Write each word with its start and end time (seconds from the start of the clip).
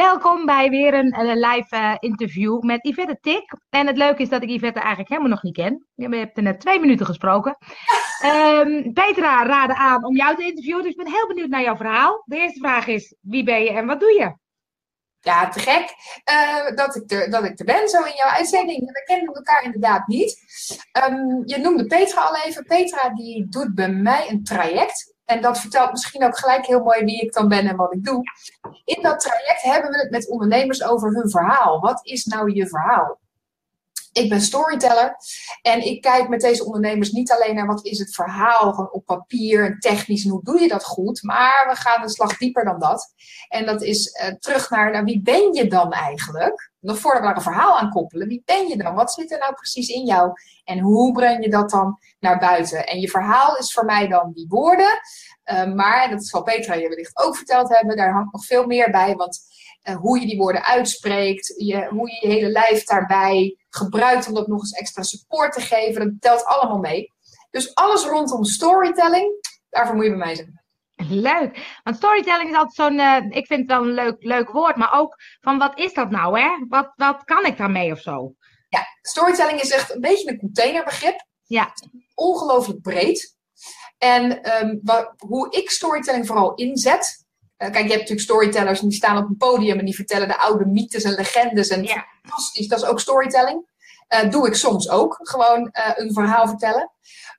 Welkom 0.00 0.46
bij 0.46 0.70
weer 0.70 0.94
een, 0.94 1.18
een 1.18 1.38
live 1.38 1.76
uh, 1.76 1.94
interview 1.98 2.62
met 2.62 2.86
Yvette 2.86 3.18
Tik. 3.20 3.56
En 3.70 3.86
het 3.86 3.96
leuke 3.96 4.22
is 4.22 4.28
dat 4.28 4.42
ik 4.42 4.48
Yvette 4.48 4.78
eigenlijk 4.78 5.08
helemaal 5.08 5.30
nog 5.30 5.42
niet 5.42 5.54
ken. 5.54 5.86
Je 5.94 6.16
hebt 6.16 6.36
er 6.36 6.42
net 6.42 6.60
twee 6.60 6.80
minuten 6.80 7.06
gesproken. 7.06 7.56
Um, 8.24 8.92
Petra 9.00 9.46
raadde 9.46 9.74
aan 9.74 10.04
om 10.04 10.16
jou 10.16 10.36
te 10.36 10.44
interviewen, 10.44 10.82
dus 10.82 10.90
ik 10.90 10.96
ben 10.96 11.12
heel 11.12 11.26
benieuwd 11.26 11.48
naar 11.48 11.62
jouw 11.62 11.76
verhaal. 11.76 12.22
De 12.24 12.36
eerste 12.36 12.58
vraag 12.58 12.86
is, 12.86 13.14
wie 13.20 13.44
ben 13.44 13.62
je 13.62 13.70
en 13.70 13.86
wat 13.86 14.00
doe 14.00 14.12
je? 14.12 14.34
Ja, 15.20 15.48
te 15.48 15.60
gek 15.60 15.94
uh, 16.30 16.76
dat, 16.76 16.96
ik 16.96 17.10
er, 17.10 17.30
dat 17.30 17.44
ik 17.44 17.58
er 17.58 17.64
ben, 17.64 17.88
zo 17.88 18.02
in 18.02 18.16
jouw 18.16 18.30
uitzending. 18.30 18.92
We 18.92 19.02
kennen 19.04 19.34
elkaar 19.34 19.64
inderdaad 19.64 20.06
niet. 20.06 20.38
Um, 21.08 21.42
je 21.44 21.58
noemde 21.58 21.86
Petra 21.86 22.22
al 22.22 22.36
even. 22.36 22.64
Petra 22.64 23.08
die 23.08 23.48
doet 23.48 23.74
bij 23.74 23.88
mij 23.88 24.30
een 24.30 24.44
traject. 24.44 25.14
En 25.30 25.40
dat 25.40 25.60
vertelt 25.60 25.90
misschien 25.90 26.24
ook 26.24 26.38
gelijk 26.38 26.66
heel 26.66 26.82
mooi 26.82 27.04
wie 27.04 27.20
ik 27.20 27.32
dan 27.32 27.48
ben 27.48 27.66
en 27.66 27.76
wat 27.76 27.92
ik 27.92 28.04
doe. 28.04 28.22
In 28.84 29.02
dat 29.02 29.20
traject 29.20 29.62
hebben 29.62 29.90
we 29.90 29.98
het 29.98 30.10
met 30.10 30.28
ondernemers 30.28 30.84
over 30.84 31.14
hun 31.14 31.30
verhaal. 31.30 31.80
Wat 31.80 32.00
is 32.02 32.24
nou 32.24 32.52
je 32.54 32.68
verhaal? 32.68 33.18
Ik 34.12 34.28
ben 34.28 34.40
storyteller 34.40 35.16
en 35.62 35.84
ik 35.86 36.00
kijk 36.00 36.28
met 36.28 36.40
deze 36.40 36.64
ondernemers 36.64 37.10
niet 37.10 37.32
alleen 37.32 37.54
naar 37.54 37.66
wat 37.66 37.84
is 37.84 37.98
het 37.98 38.14
verhaal 38.14 38.88
op 38.92 39.04
papier 39.04 39.64
en 39.64 39.78
technisch 39.78 40.24
en 40.24 40.30
hoe 40.30 40.44
doe 40.44 40.60
je 40.60 40.68
dat 40.68 40.84
goed, 40.84 41.22
maar 41.22 41.66
we 41.68 41.76
gaan 41.76 42.02
een 42.02 42.08
slag 42.08 42.36
dieper 42.36 42.64
dan 42.64 42.78
dat. 42.78 43.14
En 43.48 43.66
dat 43.66 43.82
is 43.82 44.20
uh, 44.22 44.28
terug 44.28 44.70
naar, 44.70 44.90
naar 44.90 45.04
wie 45.04 45.22
ben 45.22 45.52
je 45.52 45.66
dan 45.66 45.92
eigenlijk? 45.92 46.72
Nog 46.80 46.98
voordat 46.98 47.22
we 47.22 47.34
een 47.34 47.42
verhaal 47.42 47.78
aan 47.78 47.90
koppelen, 47.90 48.28
wie 48.28 48.42
ben 48.44 48.68
je 48.68 48.76
dan? 48.76 48.94
Wat 48.94 49.12
zit 49.12 49.32
er 49.32 49.38
nou 49.38 49.54
precies 49.54 49.88
in 49.88 50.04
jou? 50.04 50.32
En 50.64 50.78
hoe 50.78 51.12
breng 51.12 51.44
je 51.44 51.50
dat 51.50 51.70
dan 51.70 51.98
naar 52.20 52.38
buiten? 52.38 52.86
En 52.86 53.00
je 53.00 53.08
verhaal 53.08 53.56
is 53.56 53.72
voor 53.72 53.84
mij 53.84 54.08
dan 54.08 54.32
die 54.32 54.46
woorden, 54.48 55.00
uh, 55.52 55.74
maar 55.74 56.10
dat 56.10 56.26
zal 56.26 56.42
Petra 56.42 56.74
je 56.74 56.88
wellicht 56.88 57.18
ook 57.18 57.36
verteld 57.36 57.68
hebben, 57.68 57.96
daar 57.96 58.12
hangt 58.12 58.32
nog 58.32 58.44
veel 58.44 58.66
meer 58.66 58.90
bij, 58.90 59.14
want 59.14 59.38
uh, 59.88 59.96
hoe 59.96 60.20
je 60.20 60.26
die 60.26 60.38
woorden 60.38 60.64
uitspreekt, 60.64 61.54
je, 61.56 61.86
hoe 61.90 62.10
je 62.10 62.26
je 62.26 62.34
hele 62.34 62.48
lijf 62.48 62.84
daarbij 62.84 63.59
gebruikt 63.70 64.28
om 64.28 64.34
dat 64.34 64.46
nog 64.46 64.60
eens 64.60 64.72
extra 64.72 65.02
support 65.02 65.52
te 65.52 65.60
geven. 65.60 66.04
Dat 66.04 66.20
telt 66.20 66.44
allemaal 66.44 66.78
mee. 66.78 67.12
Dus 67.50 67.74
alles 67.74 68.04
rondom 68.04 68.44
storytelling, 68.44 69.32
daarvoor 69.70 69.94
moet 69.94 70.04
je 70.04 70.10
bij 70.10 70.18
mij 70.18 70.34
zijn. 70.34 70.58
Leuk. 71.08 71.80
Want 71.82 71.96
storytelling 71.96 72.50
is 72.50 72.56
altijd 72.56 72.74
zo'n, 72.74 72.98
uh, 72.98 73.16
ik 73.28 73.46
vind 73.46 73.60
het 73.60 73.70
wel 73.70 73.82
een 73.82 73.94
leuk, 73.94 74.16
leuk 74.18 74.50
woord, 74.50 74.76
maar 74.76 74.92
ook 74.92 75.16
van 75.40 75.58
wat 75.58 75.78
is 75.78 75.94
dat 75.94 76.10
nou, 76.10 76.40
hè? 76.40 76.48
Wat, 76.68 76.92
wat 76.96 77.24
kan 77.24 77.44
ik 77.44 77.56
daarmee 77.56 77.92
of 77.92 78.00
zo? 78.00 78.34
Ja, 78.68 78.86
storytelling 79.02 79.60
is 79.60 79.70
echt 79.70 79.94
een 79.94 80.00
beetje 80.00 80.30
een 80.30 80.38
containerbegrip. 80.38 81.26
Ja. 81.46 81.72
Ongelooflijk 82.14 82.80
breed. 82.80 83.36
En 83.98 84.52
um, 84.62 84.80
wat, 84.82 85.12
hoe 85.16 85.50
ik 85.50 85.70
storytelling 85.70 86.26
vooral 86.26 86.54
inzet. 86.54 87.19
Uh, 87.62 87.70
kijk, 87.70 87.74
je 87.74 87.80
hebt 87.80 88.00
natuurlijk 88.00 88.20
storytellers 88.20 88.80
en 88.80 88.88
die 88.88 88.96
staan 88.96 89.16
op 89.16 89.28
een 89.28 89.36
podium 89.36 89.78
en 89.78 89.84
die 89.84 89.94
vertellen 89.94 90.28
de 90.28 90.38
oude 90.38 90.66
mythes 90.66 91.02
en 91.04 91.14
legendes. 91.14 91.68
En 91.68 91.82
Ja. 91.82 92.06
fantastisch, 92.22 92.68
dat 92.68 92.82
is 92.82 92.88
ook 92.88 93.00
storytelling. 93.00 93.68
Uh, 94.08 94.30
doe 94.30 94.46
ik 94.46 94.54
soms 94.54 94.88
ook, 94.88 95.18
gewoon 95.22 95.60
uh, 95.60 95.90
een 95.94 96.12
verhaal 96.12 96.48
vertellen. 96.48 96.90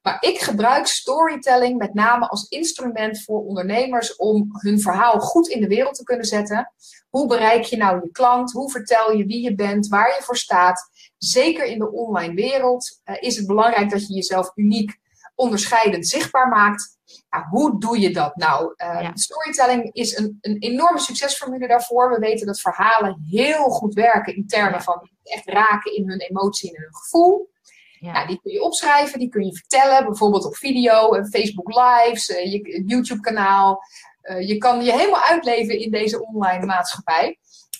Maar 0.01 0.17
ik 0.19 0.39
gebruik 0.39 0.87
storytelling 0.87 1.77
met 1.77 1.93
name 1.93 2.27
als 2.27 2.49
instrument 2.49 3.23
voor 3.23 3.45
ondernemers 3.45 4.15
om 4.15 4.47
hun 4.51 4.81
verhaal 4.81 5.19
goed 5.19 5.47
in 5.47 5.61
de 5.61 5.67
wereld 5.67 5.95
te 5.95 6.03
kunnen 6.03 6.25
zetten. 6.25 6.73
Hoe 7.09 7.27
bereik 7.27 7.63
je 7.63 7.77
nou 7.77 8.01
je 8.03 8.11
klant? 8.11 8.51
Hoe 8.51 8.71
vertel 8.71 9.11
je 9.11 9.25
wie 9.25 9.41
je 9.41 9.55
bent, 9.55 9.87
waar 9.87 10.07
je 10.07 10.23
voor 10.23 10.37
staat? 10.37 10.89
Zeker 11.17 11.65
in 11.65 11.79
de 11.79 11.91
online 11.91 12.33
wereld 12.33 12.99
uh, 13.05 13.15
is 13.19 13.37
het 13.37 13.47
belangrijk 13.47 13.89
dat 13.89 14.07
je 14.07 14.13
jezelf 14.13 14.51
uniek, 14.55 14.99
onderscheidend 15.41 16.07
zichtbaar 16.07 16.47
maakt. 16.47 16.99
Nou, 17.29 17.45
hoe 17.49 17.79
doe 17.79 17.99
je 17.99 18.13
dat 18.13 18.35
nou? 18.35 18.73
Uh, 18.77 19.01
ja. 19.01 19.11
Storytelling 19.13 19.93
is 19.93 20.17
een, 20.17 20.37
een 20.41 20.57
enorme 20.59 20.99
succesformule 20.99 21.67
daarvoor. 21.67 22.09
We 22.09 22.19
weten 22.19 22.47
dat 22.47 22.59
verhalen 22.59 23.23
heel 23.29 23.69
goed 23.69 23.93
werken 23.93 24.35
in 24.35 24.47
termen 24.47 24.73
ja. 24.73 24.81
van 24.81 25.09
echt 25.23 25.49
raken 25.49 25.95
in 25.95 26.09
hun 26.09 26.19
emotie 26.19 26.75
en 26.75 26.81
hun 26.81 26.95
gevoel. 26.95 27.49
Ja. 27.99 28.11
Nou, 28.11 28.27
die 28.27 28.39
kun 28.41 28.51
je 28.51 28.63
opschrijven, 28.63 29.19
die 29.19 29.29
kun 29.29 29.45
je 29.45 29.55
vertellen, 29.55 30.05
bijvoorbeeld 30.05 30.45
op 30.45 30.55
video, 30.55 31.13
en 31.13 31.29
Facebook 31.29 31.67
Lives, 31.67 32.29
uh, 32.29 32.51
je 32.51 32.83
YouTube-kanaal. 32.85 33.79
Uh, 34.23 34.47
je 34.47 34.57
kan 34.57 34.83
je 34.83 34.91
helemaal 34.91 35.23
uitleven 35.23 35.79
in 35.79 35.91
deze 35.91 36.25
online 36.25 36.65
maatschappij. 36.65 37.39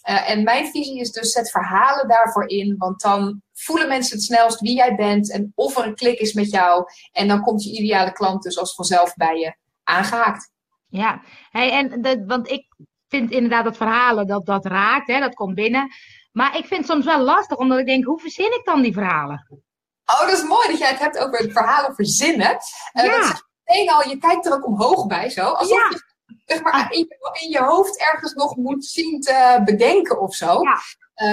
Uh, 0.10 0.30
en 0.30 0.44
mijn 0.44 0.72
visie 0.72 1.00
is 1.00 1.12
dus, 1.12 1.32
zet 1.32 1.52
verhalen 1.52 2.08
daarvoor 2.08 2.50
in, 2.50 2.76
want 2.78 3.02
dan 3.02 3.42
voelen 3.54 3.88
mensen 3.88 4.16
het 4.16 4.26
snelst 4.26 4.60
wie 4.60 4.76
jij 4.76 4.96
bent 4.96 5.32
en 5.32 5.52
of 5.56 5.78
er 5.78 5.86
een 5.86 5.96
klik 5.96 6.20
is 6.20 6.34
met 6.34 6.52
jou. 6.52 6.86
En 7.12 7.28
dan 7.28 7.42
komt 7.42 7.64
je 7.64 7.72
ideale 7.72 8.12
klant 8.12 8.44
dus 8.44 8.58
als 8.58 8.76
vanzelf 8.76 9.16
bij 9.16 9.40
je 9.40 9.56
aangehaakt. 9.84 10.52
Ja, 10.88 11.22
hey, 11.50 11.72
en 11.72 12.02
de, 12.02 12.24
want 12.26 12.50
ik 12.50 12.68
vind 13.08 13.32
inderdaad 13.32 13.64
dat 13.64 13.78
verhalen, 13.78 14.28
dat, 14.28 14.46
dat 14.46 14.66
raakt, 14.66 15.08
hè, 15.08 15.20
dat 15.20 15.34
komt 15.34 15.56
binnen. 15.56 15.90
Maar 16.32 16.58
ik 16.58 16.66
vind 16.66 16.82
het 16.82 16.90
soms 16.90 17.06
wel 17.06 17.20
lastig, 17.20 17.58
omdat 17.58 17.80
ik 17.80 17.86
denk, 17.86 18.06
hoe 18.06 18.20
verzin 18.20 18.54
ik 18.54 18.62
dan 18.64 18.82
die 18.82 18.94
verhalen? 18.94 19.48
Oh, 20.06 20.20
dat 20.20 20.32
is 20.32 20.44
mooi 20.44 20.68
dat 20.68 20.78
jij 20.78 20.90
het 20.90 21.00
hebt 21.00 21.18
over 21.18 21.40
het 21.40 21.52
verhalen 21.52 21.96
verzinnen. 21.96 22.58
Uh, 22.94 23.06
ja. 23.06 23.20
Dat 23.20 23.76
is 23.76 23.88
al, 23.88 24.10
je 24.10 24.18
kijkt 24.18 24.46
er 24.46 24.54
ook 24.54 24.66
omhoog 24.66 25.08
bij 25.08 25.30
zo. 25.30 25.42
Alsof 25.42 25.78
ja. 25.78 25.88
je 25.90 26.11
zeg 26.46 26.62
maar, 26.62 26.92
in, 26.92 27.00
je, 27.00 27.40
in 27.42 27.50
je 27.50 27.60
hoofd 27.60 28.00
ergens 28.00 28.34
nog 28.34 28.56
moet 28.56 28.86
zien 28.86 29.22
te 29.22 29.62
bedenken 29.66 30.22
of 30.22 30.36
zo. 30.36 30.62
Ja. 30.62 30.80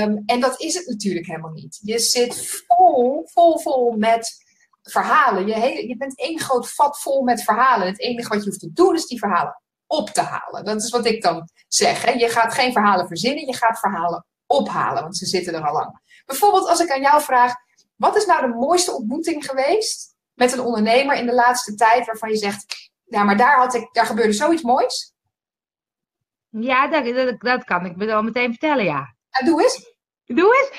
Um, 0.03 0.23
en 0.27 0.41
dat 0.41 0.61
is 0.61 0.75
het 0.75 0.87
natuurlijk 0.87 1.27
helemaal 1.27 1.53
niet. 1.53 1.79
Je 1.83 1.99
zit 1.99 2.63
vol, 2.67 3.29
vol, 3.33 3.59
vol 3.59 3.91
met 3.97 4.47
verhalen. 4.83 5.47
Je, 5.47 5.55
hele, 5.55 5.89
je 5.89 5.97
bent 5.97 6.19
één 6.19 6.41
groot 6.41 6.71
vat 6.71 7.01
vol 7.01 7.23
met 7.23 7.43
verhalen. 7.43 7.87
Het 7.87 8.01
enige 8.01 8.29
wat 8.29 8.39
je 8.39 8.45
hoeft 8.45 8.61
te 8.61 8.73
doen 8.73 8.95
is 8.95 9.07
die 9.07 9.19
verhalen 9.19 9.63
op 9.87 10.11
te 10.11 10.21
halen. 10.21 10.65
Dat 10.65 10.83
is 10.83 10.91
wat 10.91 11.07
ik 11.07 11.23
dan 11.23 11.49
zeg. 11.69 12.05
Hè. 12.05 12.11
Je 12.11 12.29
gaat 12.29 12.55
geen 12.55 12.73
verhalen 12.73 13.07
verzinnen, 13.07 13.47
je 13.47 13.55
gaat 13.55 13.79
verhalen 13.79 14.27
ophalen, 14.47 15.03
want 15.03 15.17
ze 15.17 15.27
zitten 15.27 15.55
er 15.55 15.67
al 15.67 15.73
lang. 15.73 16.01
Bijvoorbeeld 16.27 16.69
als 16.69 16.81
ik 16.81 16.91
aan 16.91 17.01
jou 17.01 17.23
vraag, 17.23 17.55
wat 17.97 18.17
is 18.17 18.27
nou 18.27 18.41
de 18.41 18.57
mooiste 18.57 18.93
ontmoeting 18.93 19.45
geweest 19.45 20.15
met 20.35 20.53
een 20.53 20.61
ondernemer 20.61 21.17
in 21.17 21.27
de 21.27 21.35
laatste 21.35 21.75
tijd 21.75 22.07
waarvan 22.07 22.31
je 22.31 22.37
zegt, 22.37 22.91
ja, 23.09 23.25
maar 23.25 23.37
daar, 23.37 23.57
had 23.57 23.75
ik, 23.75 23.89
daar 23.93 24.07
gebeurde 24.07 24.33
zoiets 24.33 24.63
moois? 24.63 25.13
Ja, 26.49 26.89
dat, 26.89 27.15
dat, 27.15 27.41
dat 27.41 27.65
kan 27.65 27.87
ik 27.87 27.97
wel 27.97 28.23
meteen 28.23 28.51
vertellen, 28.51 28.85
ja. 28.85 29.15
doe 29.45 29.63
eens. 29.63 29.97
Doe 30.25 30.57
eens. 30.57 30.71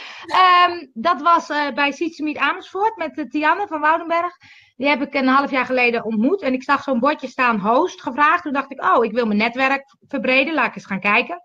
Um, 0.69 0.91
dat 0.93 1.21
was 1.21 1.49
uh, 1.49 1.73
bij 1.73 1.91
Sietsemiet 1.91 2.37
Amersfoort 2.37 2.97
met 2.97 3.17
uh, 3.17 3.25
Tianne 3.25 3.67
van 3.67 3.79
Woudenberg. 3.79 4.37
Die 4.75 4.87
heb 4.87 5.01
ik 5.01 5.13
een 5.13 5.27
half 5.27 5.51
jaar 5.51 5.65
geleden 5.65 6.03
ontmoet. 6.03 6.41
En 6.41 6.53
ik 6.53 6.63
zag 6.63 6.83
zo'n 6.83 6.99
bordje 6.99 7.27
staan, 7.27 7.59
host, 7.59 8.01
gevraagd. 8.01 8.43
Toen 8.43 8.53
dacht 8.53 8.71
ik, 8.71 8.83
oh, 8.83 9.05
ik 9.05 9.11
wil 9.11 9.25
mijn 9.25 9.37
netwerk 9.37 9.95
verbreden. 10.07 10.53
Laat 10.53 10.67
ik 10.67 10.75
eens 10.75 10.85
gaan 10.85 10.99
kijken. 10.99 11.41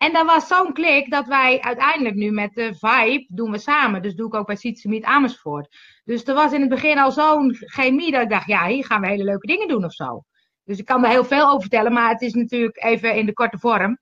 En 0.00 0.12
dat 0.12 0.26
was 0.26 0.46
zo'n 0.46 0.72
klik 0.72 1.10
dat 1.10 1.26
wij 1.26 1.60
uiteindelijk 1.60 2.14
nu 2.14 2.30
met 2.30 2.54
de 2.54 2.74
Vibe 2.74 3.26
doen 3.28 3.50
we 3.50 3.58
samen. 3.58 4.02
Dus 4.02 4.14
doe 4.14 4.26
ik 4.26 4.34
ook 4.34 4.46
bij 4.46 4.56
Sietsemiet 4.56 5.04
Amersfoort. 5.04 5.76
Dus 6.04 6.24
er 6.24 6.34
was 6.34 6.52
in 6.52 6.60
het 6.60 6.68
begin 6.68 6.98
al 6.98 7.12
zo'n 7.12 7.54
chemie 7.54 8.10
dat 8.10 8.22
ik 8.22 8.30
dacht, 8.30 8.46
ja, 8.46 8.66
hier 8.66 8.84
gaan 8.84 9.00
we 9.00 9.06
hele 9.06 9.24
leuke 9.24 9.46
dingen 9.46 9.68
doen 9.68 9.84
of 9.84 9.92
zo. 9.92 10.24
Dus 10.64 10.78
ik 10.78 10.84
kan 10.84 11.04
er 11.04 11.10
heel 11.10 11.24
veel 11.24 11.46
over 11.46 11.60
vertellen, 11.60 11.92
maar 11.92 12.08
het 12.08 12.20
is 12.20 12.34
natuurlijk 12.34 12.82
even 12.82 13.14
in 13.14 13.26
de 13.26 13.32
korte 13.32 13.58
vorm. 13.58 13.98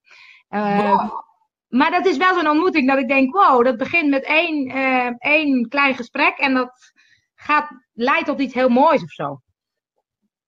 Uh, 0.50 0.80
wow. 0.80 1.22
Maar 1.68 1.90
dat 1.90 2.06
is 2.06 2.16
wel 2.16 2.34
zo'n 2.34 2.48
ontmoeting 2.48 2.88
dat 2.88 2.98
ik 2.98 3.08
denk, 3.08 3.34
wow, 3.34 3.64
dat 3.64 3.76
begint 3.76 4.10
met 4.10 4.24
één, 4.24 4.76
uh, 4.76 5.10
één 5.18 5.68
klein 5.68 5.94
gesprek 5.94 6.36
en 6.36 6.54
dat 6.54 6.92
gaat, 7.34 7.70
leidt 7.92 8.26
tot 8.26 8.40
iets 8.40 8.54
heel 8.54 8.68
moois 8.68 9.02
of 9.02 9.10
zo. 9.10 9.40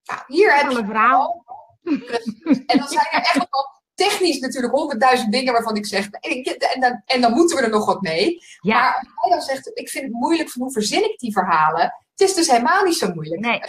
Ja, 0.02 0.24
hier 0.26 0.56
heb 0.56 0.70
je 0.70 0.78
een 0.78 0.86
verhaal. 0.86 1.44
En 2.66 2.78
dan 2.78 2.88
zijn 2.88 3.06
er 3.10 3.18
echt 3.18 3.46
wel 3.50 3.79
technisch 4.08 4.38
natuurlijk 4.38 4.74
honderdduizend 4.74 5.32
dingen 5.32 5.52
waarvan 5.52 5.76
ik 5.76 5.86
zeg, 5.86 6.08
en 6.10 6.80
dan, 6.80 7.02
en 7.06 7.20
dan 7.20 7.32
moeten 7.32 7.56
we 7.56 7.62
er 7.62 7.70
nog 7.70 7.86
wat 7.86 8.00
mee. 8.00 8.42
Ja. 8.60 8.74
Maar 8.74 8.94
als 8.94 9.06
jij 9.22 9.36
dan 9.36 9.40
zegt, 9.40 9.70
ik 9.78 9.88
vind 9.88 10.04
het 10.04 10.12
moeilijk 10.12 10.50
van 10.50 10.62
hoe 10.62 10.72
verzin 10.72 11.04
ik 11.04 11.18
die 11.18 11.32
verhalen, 11.32 11.82
het 12.10 12.20
is 12.28 12.34
dus 12.34 12.50
helemaal 12.50 12.84
niet 12.84 12.96
zo 12.96 13.12
moeilijk. 13.14 13.40
Nee. 13.40 13.60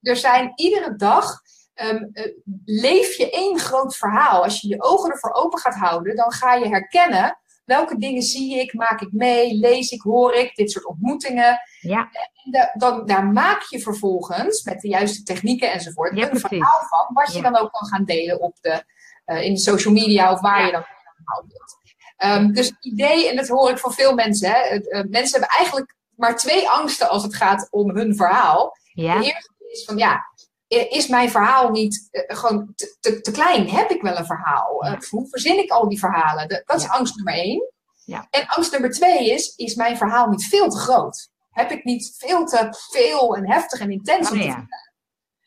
Er 0.00 0.16
zijn 0.16 0.52
iedere 0.54 0.96
dag 0.96 1.44
Um, 1.82 2.10
uh, 2.12 2.24
leef 2.64 3.16
je 3.16 3.30
één 3.30 3.58
groot 3.58 3.96
verhaal. 3.96 4.42
Als 4.44 4.60
je 4.60 4.68
je 4.68 4.82
ogen 4.82 5.10
ervoor 5.10 5.32
open 5.32 5.58
gaat 5.58 5.74
houden, 5.74 6.16
dan 6.16 6.32
ga 6.32 6.54
je 6.54 6.68
herkennen 6.68 7.38
welke 7.64 7.98
dingen 7.98 8.22
zie 8.22 8.60
ik, 8.60 8.74
maak 8.74 9.00
ik 9.00 9.12
mee, 9.12 9.54
lees 9.54 9.90
ik, 9.90 10.00
hoor 10.00 10.32
ik, 10.32 10.54
dit 10.54 10.70
soort 10.70 10.86
ontmoetingen. 10.86 11.60
Ja. 11.80 12.08
En 12.44 12.50
da, 12.50 12.70
dan, 12.74 13.06
daar 13.06 13.26
maak 13.26 13.62
je 13.62 13.80
vervolgens 13.80 14.62
met 14.62 14.80
de 14.80 14.88
juiste 14.88 15.22
technieken 15.22 15.72
enzovoort 15.72 16.16
ja, 16.16 16.22
een 16.22 16.28
precies. 16.28 16.48
verhaal 16.48 16.80
van, 16.88 17.14
wat 17.14 17.32
je 17.32 17.42
ja. 17.42 17.50
dan 17.50 17.60
ook 17.62 17.72
kan 17.72 17.88
gaan 17.88 18.04
delen 18.04 18.40
op 18.40 18.56
de, 18.60 18.84
in 19.26 19.54
de 19.54 19.60
social 19.60 19.94
media 19.94 20.32
of 20.32 20.40
waar 20.40 20.66
je 20.66 20.72
dan 20.72 20.84
verhaal 21.16 21.44
wilt. 21.48 21.76
Um, 22.24 22.52
dus 22.52 22.66
het 22.66 22.84
idee, 22.84 23.30
en 23.30 23.36
dat 23.36 23.48
hoor 23.48 23.70
ik 23.70 23.78
van 23.78 23.92
veel 23.92 24.14
mensen, 24.14 24.50
hè, 24.50 24.74
uh, 24.74 25.02
mensen 25.10 25.40
hebben 25.40 25.58
eigenlijk 25.58 25.94
maar 26.16 26.36
twee 26.36 26.68
angsten 26.68 27.08
als 27.08 27.22
het 27.22 27.34
gaat 27.34 27.68
om 27.70 27.90
hun 27.90 28.16
verhaal. 28.16 28.76
Ja. 28.92 29.18
De 29.18 29.24
eerste 29.24 29.54
is 29.68 29.84
van 29.84 29.96
ja, 29.96 30.20
is 30.68 31.06
mijn 31.06 31.30
verhaal 31.30 31.70
niet 31.70 32.08
uh, 32.12 32.22
gewoon 32.26 32.72
te, 32.74 32.96
te, 33.00 33.20
te, 33.20 33.30
klein? 33.30 33.68
Heb 33.68 33.90
ik 33.90 34.02
wel 34.02 34.16
een 34.16 34.26
verhaal? 34.26 34.84
Uh, 34.84 34.92
hoe 35.10 35.28
verzin 35.28 35.58
ik 35.58 35.70
al 35.70 35.88
die 35.88 35.98
verhalen? 35.98 36.48
De, 36.48 36.62
dat 36.66 36.76
is 36.76 36.82
ja. 36.82 36.88
angst 36.88 37.16
nummer 37.16 37.34
één. 37.34 37.70
Ja. 38.04 38.26
En 38.30 38.46
angst 38.46 38.72
nummer 38.72 38.90
twee 38.90 39.30
is, 39.30 39.54
is 39.56 39.74
mijn 39.74 39.96
verhaal 39.96 40.28
niet 40.28 40.44
veel 40.44 40.68
te 40.68 40.78
groot? 40.78 41.28
Heb 41.50 41.70
ik 41.70 41.84
niet 41.84 42.14
veel 42.18 42.46
te 42.46 42.68
veel 42.90 43.36
en 43.36 43.50
heftig 43.50 43.80
en 43.80 43.90
intens 43.90 44.26
oh, 44.26 44.32
om 44.32 44.40
te 44.40 44.46
ja. 44.46 44.66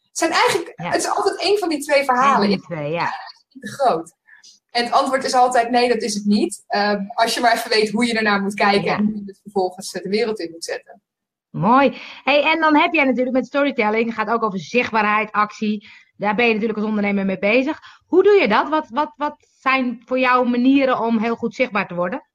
Het 0.08 0.18
zijn 0.18 0.31
eigenlijk, 0.31 0.74
het 0.76 0.96
is 0.96 1.10
altijd 1.10 1.40
één 1.40 1.58
van 1.58 1.70
die 1.70 1.84
twee 1.84 2.04
verhalen. 2.04 2.62
Twee, 2.62 2.92
ja. 2.92 3.14
Te 3.50 3.68
groot. 3.68 4.13
En 4.72 4.84
het 4.84 4.94
antwoord 4.94 5.24
is 5.24 5.34
altijd 5.34 5.69
nee, 5.69 5.88
dat 5.88 6.01
is 6.01 6.13
het 6.13 6.25
niet. 6.25 6.63
Ehm, 6.68 7.04
als 7.13 7.34
je 7.34 7.42
maar 7.42 7.54
even 7.54 7.69
weet 7.69 7.90
hoe 7.90 8.06
je 8.06 8.13
ernaar 8.13 8.42
moet 8.42 8.54
kijken 8.54 8.92
en 8.92 9.06
hoe 9.06 9.16
je 9.16 9.24
het 9.25 9.40
vervolgens 9.42 9.92
de 9.92 10.10
wereld 10.10 10.40
in 10.40 10.51
moet 10.51 10.63
zetten. 10.63 11.01
Mooi. 11.50 11.98
Hey, 12.24 12.44
en 12.44 12.60
dan 12.60 12.75
heb 12.75 12.94
jij 12.94 13.04
natuurlijk 13.04 13.36
met 13.36 13.46
storytelling, 13.46 14.06
het 14.06 14.16
gaat 14.16 14.30
ook 14.30 14.44
over 14.44 14.60
zichtbaarheid, 14.60 15.31
actie. 15.31 15.88
Daar 16.18 16.36
ben 16.36 16.46
je 16.46 16.51
natuurlijk 16.54 16.80
als 16.80 16.88
ondernemer 16.88 17.25
mee 17.25 17.40
bezig. 17.40 17.80
Hoe 18.06 18.24
doe 18.24 18.34
je 18.34 18.48
dat? 18.48 18.69
Wat, 18.69 18.90
wat, 18.90 19.13
wat 19.16 19.36
zijn 19.60 20.02
voor 20.06 20.19
jou 20.19 20.50
manieren 20.50 21.00
om 21.00 21.19
heel 21.19 21.36
goed 21.36 21.56
zichtbaar 21.56 21.88
te 21.88 21.95
worden? 21.95 22.28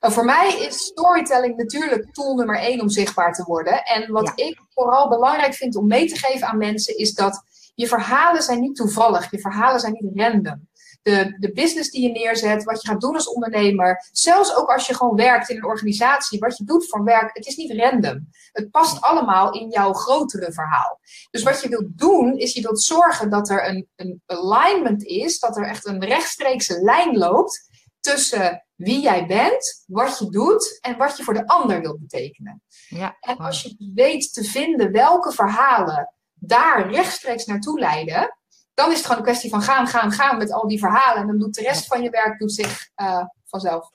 Nou, 0.00 0.12
voor 0.12 0.24
mij 0.24 0.58
is 0.58 0.78
storytelling 0.78 1.56
natuurlijk 1.56 2.12
tool 2.12 2.34
nummer 2.34 2.58
één 2.58 2.80
om 2.80 2.88
zichtbaar 2.88 3.32
te 3.32 3.42
worden. 3.42 3.84
En 3.84 4.12
wat 4.12 4.32
ik 4.34 4.60
vooral 4.68 5.08
belangrijk 5.08 5.54
vind 5.54 5.76
om 5.76 5.86
mee 5.86 6.08
te 6.08 6.18
geven 6.18 6.46
aan 6.46 6.58
mensen 6.58 6.98
is 6.98 7.14
dat 7.14 7.42
je 7.74 7.86
verhalen 7.86 8.42
zijn 8.42 8.60
niet 8.60 8.76
toevallig. 8.76 9.30
Je 9.30 9.38
verhalen 9.38 9.80
zijn 9.80 9.92
niet 9.92 10.20
random 10.20 10.68
de, 11.04 11.36
de 11.38 11.52
business 11.52 11.90
die 11.90 12.02
je 12.02 12.10
neerzet, 12.10 12.64
wat 12.64 12.82
je 12.82 12.88
gaat 12.88 13.00
doen 13.00 13.14
als 13.14 13.28
ondernemer. 13.28 14.08
Zelfs 14.12 14.56
ook 14.56 14.68
als 14.68 14.86
je 14.86 14.94
gewoon 14.94 15.16
werkt 15.16 15.48
in 15.48 15.56
een 15.56 15.64
organisatie, 15.64 16.38
wat 16.38 16.56
je 16.56 16.64
doet 16.64 16.88
voor 16.88 17.04
werk, 17.04 17.30
het 17.36 17.46
is 17.46 17.56
niet 17.56 17.72
random. 17.72 18.28
Het 18.52 18.70
past 18.70 19.00
allemaal 19.00 19.52
in 19.52 19.68
jouw 19.68 19.92
grotere 19.92 20.52
verhaal. 20.52 21.00
Dus 21.30 21.42
wat 21.42 21.62
je 21.62 21.68
wilt 21.68 21.98
doen, 21.98 22.38
is 22.38 22.52
je 22.52 22.62
wilt 22.62 22.82
zorgen 22.82 23.30
dat 23.30 23.48
er 23.48 23.68
een, 23.68 23.88
een 23.96 24.22
alignment 24.26 25.04
is, 25.04 25.38
dat 25.38 25.56
er 25.56 25.64
echt 25.64 25.86
een 25.86 26.04
rechtstreekse 26.04 26.80
lijn 26.82 27.16
loopt 27.16 27.68
tussen 28.00 28.66
wie 28.74 29.00
jij 29.00 29.26
bent, 29.26 29.84
wat 29.86 30.18
je 30.18 30.30
doet 30.30 30.78
en 30.80 30.96
wat 30.96 31.16
je 31.16 31.22
voor 31.22 31.34
de 31.34 31.46
ander 31.46 31.80
wilt 31.80 32.00
betekenen. 32.00 32.62
Ja, 32.88 33.16
en 33.20 33.36
als 33.36 33.62
je 33.62 33.90
weet 33.94 34.32
te 34.32 34.44
vinden 34.44 34.92
welke 34.92 35.32
verhalen 35.32 36.14
daar 36.46 36.90
rechtstreeks 36.90 37.44
naartoe 37.44 37.78
leiden, 37.78 38.38
dan 38.74 38.90
is 38.90 38.96
het 38.96 39.06
gewoon 39.06 39.18
een 39.18 39.26
kwestie 39.26 39.50
van 39.50 39.62
gaan, 39.62 39.86
gaan, 39.86 40.12
gaan 40.12 40.38
met 40.38 40.52
al 40.52 40.68
die 40.68 40.78
verhalen. 40.78 41.20
En 41.20 41.26
dan 41.26 41.38
doet 41.38 41.54
de 41.54 41.62
rest 41.62 41.86
van 41.86 42.02
je 42.02 42.10
werk 42.10 42.38
doet 42.38 42.52
zich 42.52 42.88
uh, 42.96 43.24
vanzelf. 43.46 43.90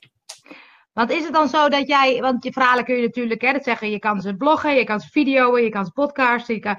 Want 0.92 1.10
is 1.10 1.24
het 1.24 1.32
dan 1.32 1.48
zo 1.48 1.68
dat 1.68 1.88
jij, 1.88 2.20
want 2.20 2.44
je 2.44 2.52
verhalen 2.52 2.84
kun 2.84 2.96
je 2.96 3.02
natuurlijk, 3.02 3.40
hè, 3.40 3.52
dat 3.52 3.64
zeggen, 3.64 3.90
je 3.90 3.98
kan 3.98 4.20
ze 4.20 4.36
bloggen, 4.36 4.74
je 4.74 4.84
kan 4.84 5.00
ze 5.00 5.08
videoen, 5.08 5.62
je 5.62 5.68
kan 5.68 5.84
ze 5.84 5.90
podcasten. 5.90 6.54
Je 6.54 6.60
kan... 6.60 6.78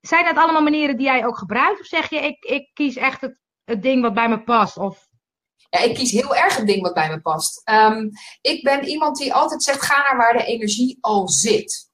Zijn 0.00 0.24
dat 0.24 0.36
allemaal 0.36 0.62
manieren 0.62 0.96
die 0.96 1.06
jij 1.06 1.26
ook 1.26 1.38
gebruikt? 1.38 1.80
Of 1.80 1.86
zeg 1.86 2.10
je, 2.10 2.16
ik, 2.16 2.44
ik 2.44 2.70
kies 2.74 2.96
echt 2.96 3.20
het, 3.20 3.36
het 3.64 3.82
ding 3.82 4.02
wat 4.02 4.14
bij 4.14 4.28
me 4.28 4.42
past? 4.42 4.76
Of... 4.76 5.08
Ja, 5.70 5.78
ik 5.78 5.94
kies 5.94 6.10
heel 6.10 6.36
erg 6.36 6.56
het 6.56 6.66
ding 6.66 6.82
wat 6.82 6.94
bij 6.94 7.08
me 7.08 7.20
past. 7.20 7.70
Um, 7.70 8.10
ik 8.40 8.62
ben 8.62 8.84
iemand 8.84 9.16
die 9.16 9.34
altijd 9.34 9.62
zegt, 9.62 9.82
ga 9.82 10.02
naar 10.02 10.16
waar 10.16 10.36
de 10.36 10.44
energie 10.44 10.98
al 11.00 11.28
zit. 11.28 11.87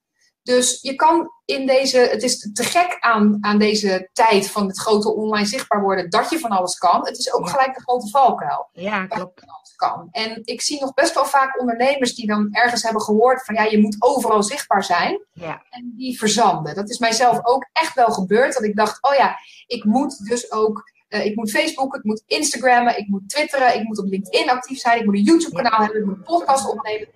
Dus 0.44 0.79
je 0.82 0.94
kan 0.94 1.31
in 1.44 1.67
deze, 1.67 1.99
het 1.99 2.23
is 2.23 2.50
te 2.52 2.62
gek 2.62 2.96
aan, 3.00 3.38
aan 3.41 3.58
deze 3.58 4.08
tijd 4.12 4.50
van 4.50 4.67
het 4.67 4.79
grote 4.79 5.14
online 5.14 5.46
zichtbaar 5.46 5.82
worden 5.82 6.11
dat 6.11 6.31
je 6.31 6.38
van 6.38 6.50
alles 6.50 6.79
kan. 6.79 7.06
Het 7.06 7.19
is 7.19 7.32
ook 7.32 7.49
gelijk 7.49 7.75
de 7.75 7.82
grote 7.82 8.08
valkuil. 8.08 8.69
Ja, 8.73 9.06
klopt. 9.06 9.43
Kan. 9.76 10.08
En 10.11 10.41
ik 10.44 10.61
zie 10.61 10.81
nog 10.81 10.94
best 10.94 11.14
wel 11.14 11.25
vaak 11.25 11.61
ondernemers 11.61 12.14
die 12.14 12.26
dan 12.26 12.49
ergens 12.52 12.82
hebben 12.82 13.02
gehoord 13.02 13.44
van 13.44 13.55
ja, 13.55 13.62
je 13.62 13.81
moet 13.81 13.96
overal 13.99 14.43
zichtbaar 14.43 14.85
zijn. 14.85 15.25
Ja. 15.32 15.62
En 15.70 15.93
die 15.96 16.19
verzanden. 16.19 16.75
Dat 16.75 16.90
is 16.90 16.99
mijzelf 16.99 17.38
ook 17.43 17.69
echt 17.73 17.94
wel 17.94 18.06
gebeurd. 18.12 18.55
Dat 18.55 18.62
ik 18.62 18.76
dacht, 18.76 19.02
oh 19.02 19.14
ja, 19.14 19.37
ik 19.67 19.85
moet 19.85 20.29
dus 20.29 20.52
ook 20.52 20.93
uh, 21.08 21.25
ik 21.25 21.37
moet 21.37 21.50
Facebook, 21.50 21.94
ik 21.94 22.05
moet 22.05 22.23
Instagrammen, 22.26 22.99
ik 22.99 23.08
moet 23.08 23.29
Twitteren, 23.29 23.75
ik 23.75 23.85
moet 23.85 23.99
op 23.99 24.06
LinkedIn 24.06 24.50
actief 24.50 24.79
zijn, 24.79 24.99
ik 24.99 25.05
moet 25.05 25.14
een 25.14 25.23
YouTube-kanaal 25.23 25.81
hebben, 25.81 26.00
ik 26.00 26.06
moet 26.06 26.17
een 26.17 26.23
podcast 26.23 26.70
opnemen. 26.70 27.08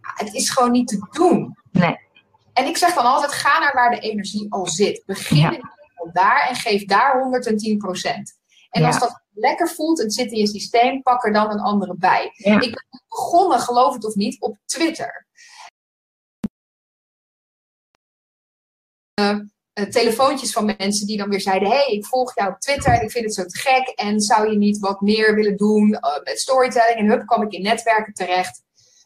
het 0.00 0.34
is 0.34 0.50
gewoon 0.50 0.70
niet 0.70 0.88
te 0.88 1.06
doen. 1.10 1.56
Nee. 1.70 2.05
En 2.56 2.66
ik 2.66 2.76
zeg 2.76 2.94
dan 2.94 3.04
altijd, 3.04 3.32
ga 3.32 3.58
naar 3.58 3.74
waar 3.74 3.90
de 3.90 3.98
energie 3.98 4.46
al 4.52 4.66
zit. 4.66 5.02
Begin 5.06 5.36
ja. 5.36 5.58
daar 6.12 6.48
en 6.48 6.54
geef 6.54 6.84
daar 6.84 7.14
110% 7.14 8.38
En 8.70 8.84
als 8.84 8.98
dat 8.98 9.22
lekker 9.32 9.68
voelt 9.68 9.98
en 9.98 10.04
het 10.04 10.14
zit 10.14 10.32
in 10.32 10.38
je 10.38 10.46
systeem, 10.46 11.02
pak 11.02 11.24
er 11.24 11.32
dan 11.32 11.50
een 11.50 11.60
andere 11.60 11.94
bij. 11.96 12.32
Ik 12.34 12.60
ben 12.60 13.00
begonnen, 13.08 13.60
geloof 13.60 13.94
het 13.94 14.04
of 14.04 14.14
niet, 14.14 14.40
op 14.40 14.58
Twitter. 14.64 15.26
Uh, 19.20 19.38
telefoontjes 19.90 20.52
van 20.52 20.74
mensen 20.78 21.06
die 21.06 21.16
dan 21.16 21.28
weer 21.28 21.40
zeiden: 21.40 21.68
hey, 21.68 21.86
ik 21.86 22.06
volg 22.06 22.34
jou 22.34 22.50
op 22.50 22.60
Twitter 22.60 22.92
en 22.92 23.02
ik 23.02 23.10
vind 23.10 23.24
het 23.24 23.34
zo 23.34 23.44
te 23.44 23.58
gek. 23.58 23.88
En 23.88 24.20
zou 24.20 24.50
je 24.50 24.58
niet 24.58 24.78
wat 24.78 25.00
meer 25.00 25.34
willen 25.34 25.56
doen 25.56 25.88
uh, 25.90 26.22
met 26.22 26.40
storytelling? 26.40 26.98
En 26.98 27.08
hup, 27.08 27.26
kwam 27.26 27.42
ik 27.42 27.52
in 27.52 27.62
netwerken 27.62 28.14
terecht. 28.14 28.62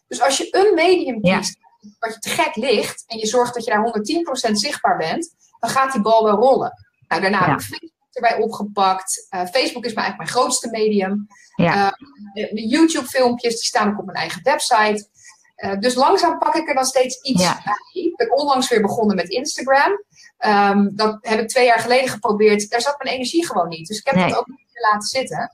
Dus 0.07 0.23
als 0.23 0.37
je 0.37 0.49
een 0.51 0.75
medium 0.75 1.21
kiest 1.21 1.59
wat 1.99 2.15
je 2.15 2.19
te 2.19 2.29
gek 2.29 2.57
ligt 2.57 3.05
en 3.07 3.19
je 3.19 3.27
zorgt 3.27 3.55
dat 3.55 3.65
je 3.65 3.71
daar 3.71 4.49
110% 4.49 4.53
zichtbaar 4.53 4.97
bent, 4.97 5.35
dan 5.59 5.71
gaat 5.71 5.93
die 5.93 6.03
bal 6.03 6.25
wel 6.25 6.37
rollen. 6.37 6.73
Nou, 7.09 7.23
daarna 7.23 7.39
heb 7.39 7.59
ik 7.59 7.65
Facebook 7.65 7.91
erbij 8.13 8.37
opgepakt. 8.37 9.27
Uh, 9.31 9.41
Facebook 9.41 9.85
is 9.85 9.95
eigenlijk 9.95 10.17
mijn 10.17 10.29
grootste 10.29 10.71
medium. 10.71 11.27
Ja. 11.55 11.97
Uh, 12.35 12.69
YouTube-filmpjes 12.71 13.55
die 13.55 13.65
staan 13.65 13.89
ook 13.89 13.99
op 13.99 14.05
mijn 14.05 14.19
eigen 14.19 14.43
website. 14.43 15.09
Uh, 15.57 15.79
dus 15.79 15.95
langzaam 15.95 16.39
pak 16.39 16.55
ik 16.55 16.69
er 16.69 16.75
dan 16.75 16.85
steeds 16.85 17.23
iets 17.23 17.43
ja. 17.43 17.61
bij. 17.65 18.03
Ik 18.03 18.17
ben 18.17 18.37
onlangs 18.37 18.69
weer 18.69 18.81
begonnen 18.81 19.17
met 19.17 19.29
Instagram. 19.29 20.05
Um, 20.47 20.97
dat 20.97 21.19
heb 21.21 21.41
ik 21.41 21.49
twee 21.49 21.67
jaar 21.67 21.79
geleden 21.79 22.09
geprobeerd. 22.09 22.71
Daar 22.71 22.81
zat 22.81 23.03
mijn 23.03 23.15
energie 23.15 23.47
gewoon 23.47 23.69
niet. 23.69 23.89
Dus 23.89 23.99
ik 23.99 24.07
heb 24.07 24.15
nee. 24.15 24.29
dat 24.29 24.39
ook 24.39 24.47
niet 24.47 24.67
meer 24.73 24.91
laten 24.91 25.09
zitten. 25.09 25.53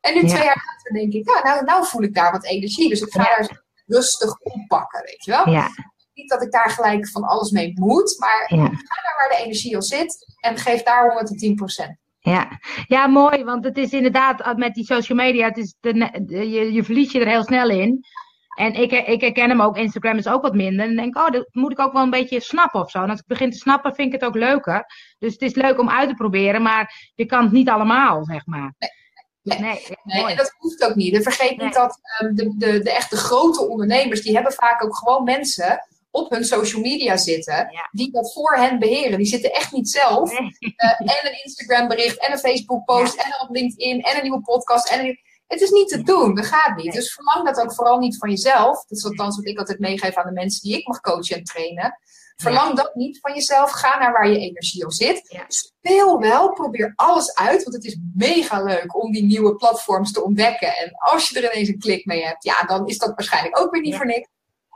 En 0.00 0.14
nu 0.14 0.20
twee 0.20 0.44
jaar 0.44 0.64
later 0.66 0.92
denk 0.92 1.12
ik, 1.12 1.28
ja, 1.28 1.42
nou, 1.42 1.64
nou 1.64 1.86
voel 1.86 2.02
ik 2.02 2.14
daar 2.14 2.32
wat 2.32 2.44
energie. 2.44 2.88
Dus 2.88 3.00
ik 3.00 3.12
ga 3.12 3.22
daar 3.22 3.64
rustig 3.86 4.40
oppakken, 4.40 5.02
weet 5.02 5.24
je 5.24 5.30
wel. 5.30 5.48
Ja. 5.48 5.68
Niet 6.14 6.30
dat 6.30 6.42
ik 6.42 6.52
daar 6.52 6.70
gelijk 6.70 7.08
van 7.08 7.22
alles 7.22 7.50
mee 7.50 7.72
moet, 7.74 8.16
maar 8.18 8.44
ga 8.48 8.56
daar 9.02 9.14
waar 9.16 9.28
de 9.28 9.44
energie 9.44 9.76
al 9.76 9.82
zit 9.82 10.36
en 10.40 10.56
geef 10.56 10.82
daar 10.82 11.26
110% 11.86 11.92
Ja. 12.18 12.60
ja, 12.86 13.06
mooi, 13.06 13.44
want 13.44 13.64
het 13.64 13.78
is 13.78 13.90
inderdaad 13.90 14.40
eh, 14.40 14.54
met 14.54 14.74
die 14.74 14.84
social 14.84 15.18
media, 15.18 15.48
het 15.48 15.56
is 15.56 15.76
de, 15.80 15.94
je, 16.26 16.72
je 16.72 16.84
verlies 16.84 17.12
je 17.12 17.20
er 17.20 17.26
heel 17.26 17.44
snel 17.44 17.70
in. 17.70 18.04
En 18.56 18.74
ik, 18.74 18.92
ik 18.92 19.20
herken 19.20 19.48
hem 19.48 19.62
ook, 19.62 19.76
Instagram 19.76 20.16
is 20.16 20.28
ook 20.28 20.42
wat 20.42 20.54
minder. 20.54 20.86
En 20.86 20.96
denk, 20.96 21.16
oh, 21.16 21.30
dat 21.30 21.48
moet 21.50 21.72
ik 21.72 21.80
ook 21.80 21.92
wel 21.92 22.02
een 22.02 22.10
beetje 22.10 22.40
snappen 22.40 22.80
of 22.80 22.90
zo. 22.90 23.02
En 23.02 23.10
als 23.10 23.18
ik 23.18 23.26
begin 23.26 23.50
te 23.50 23.56
snappen, 23.56 23.94
vind 23.94 24.14
ik 24.14 24.20
het 24.20 24.28
ook 24.30 24.36
leuker. 24.36 24.84
Dus 25.18 25.32
het 25.32 25.42
is 25.42 25.54
leuk 25.54 25.78
om 25.78 25.90
uit 25.90 26.08
te 26.08 26.14
proberen, 26.14 26.62
maar 26.62 27.10
je 27.14 27.26
kan 27.26 27.42
het 27.42 27.52
niet 27.52 27.68
allemaal, 27.68 28.24
zeg 28.24 28.46
maar. 28.46 28.74
Nee. 28.78 28.90
Nee, 29.46 29.86
nee, 30.02 30.26
en 30.26 30.36
dat 30.36 30.54
hoeft 30.58 30.84
ook 30.84 30.94
niet. 30.94 31.14
En 31.14 31.22
vergeet 31.22 31.62
niet 31.62 31.74
dat 31.74 31.98
um, 32.22 32.34
de, 32.34 32.54
de, 32.56 32.78
de 32.82 32.92
echte 32.92 33.16
grote 33.16 33.68
ondernemers, 33.68 34.22
die 34.22 34.34
hebben 34.34 34.52
vaak 34.52 34.84
ook 34.84 34.96
gewoon 34.96 35.24
mensen 35.24 35.86
op 36.10 36.30
hun 36.30 36.44
social 36.44 36.80
media 36.80 37.16
zitten, 37.16 37.70
die 37.90 38.10
dat 38.10 38.32
voor 38.32 38.56
hen 38.56 38.78
beheren. 38.78 39.18
Die 39.18 39.26
zitten 39.26 39.52
echt 39.52 39.72
niet 39.72 39.90
zelf. 39.90 40.32
Uh, 40.32 40.40
en 40.98 41.26
een 41.26 41.42
Instagram 41.44 41.88
bericht, 41.88 42.18
en 42.18 42.32
een 42.32 42.38
Facebook 42.38 42.84
post, 42.84 43.14
en 43.16 43.24
en 43.24 43.40
op 43.40 43.54
LinkedIn, 43.54 44.00
en 44.00 44.16
een 44.16 44.22
nieuwe 44.22 44.40
podcast. 44.40 44.88
En 44.88 45.18
Het 45.46 45.60
is 45.60 45.70
niet 45.70 45.88
te 45.88 46.02
doen, 46.02 46.34
dat 46.34 46.46
gaat 46.46 46.76
niet. 46.76 46.92
Dus 46.92 47.14
verlang 47.14 47.46
dat 47.46 47.60
ook 47.60 47.74
vooral 47.74 47.98
niet 47.98 48.16
van 48.16 48.30
jezelf. 48.30 48.84
Dat 48.86 48.98
is 48.98 49.04
althans 49.04 49.36
wat 49.36 49.46
ik 49.46 49.58
altijd 49.58 49.78
meegeef 49.78 50.14
aan 50.14 50.26
de 50.26 50.32
mensen 50.32 50.62
die 50.62 50.78
ik 50.78 50.86
mag 50.86 51.00
coachen 51.00 51.36
en 51.36 51.44
trainen. 51.44 51.98
Verlang 52.36 52.76
dat 52.76 52.94
niet 52.94 53.20
van 53.20 53.34
jezelf. 53.34 53.70
Ga 53.70 53.98
naar 53.98 54.12
waar 54.12 54.28
je 54.28 54.38
energie 54.38 54.84
al 54.84 54.92
zit. 54.92 55.44
Speel 55.48 56.18
wel, 56.18 56.52
probeer 56.52 56.92
alles 56.94 57.34
uit. 57.34 57.62
Want 57.62 57.74
het 57.74 57.84
is 57.84 57.98
mega 58.14 58.62
leuk 58.62 59.02
om 59.02 59.12
die 59.12 59.24
nieuwe 59.24 59.54
platforms 59.54 60.12
te 60.12 60.24
ontdekken. 60.24 60.76
En 60.76 60.90
als 60.94 61.28
je 61.28 61.40
er 61.40 61.52
ineens 61.52 61.68
een 61.68 61.78
klik 61.78 62.04
mee 62.04 62.24
hebt, 62.24 62.44
ja, 62.44 62.62
dan 62.62 62.86
is 62.86 62.98
dat 62.98 63.14
waarschijnlijk 63.14 63.60
ook 63.60 63.70
weer 63.72 63.82
niet 63.82 63.96
voor 63.96 64.06
niks. 64.06 64.28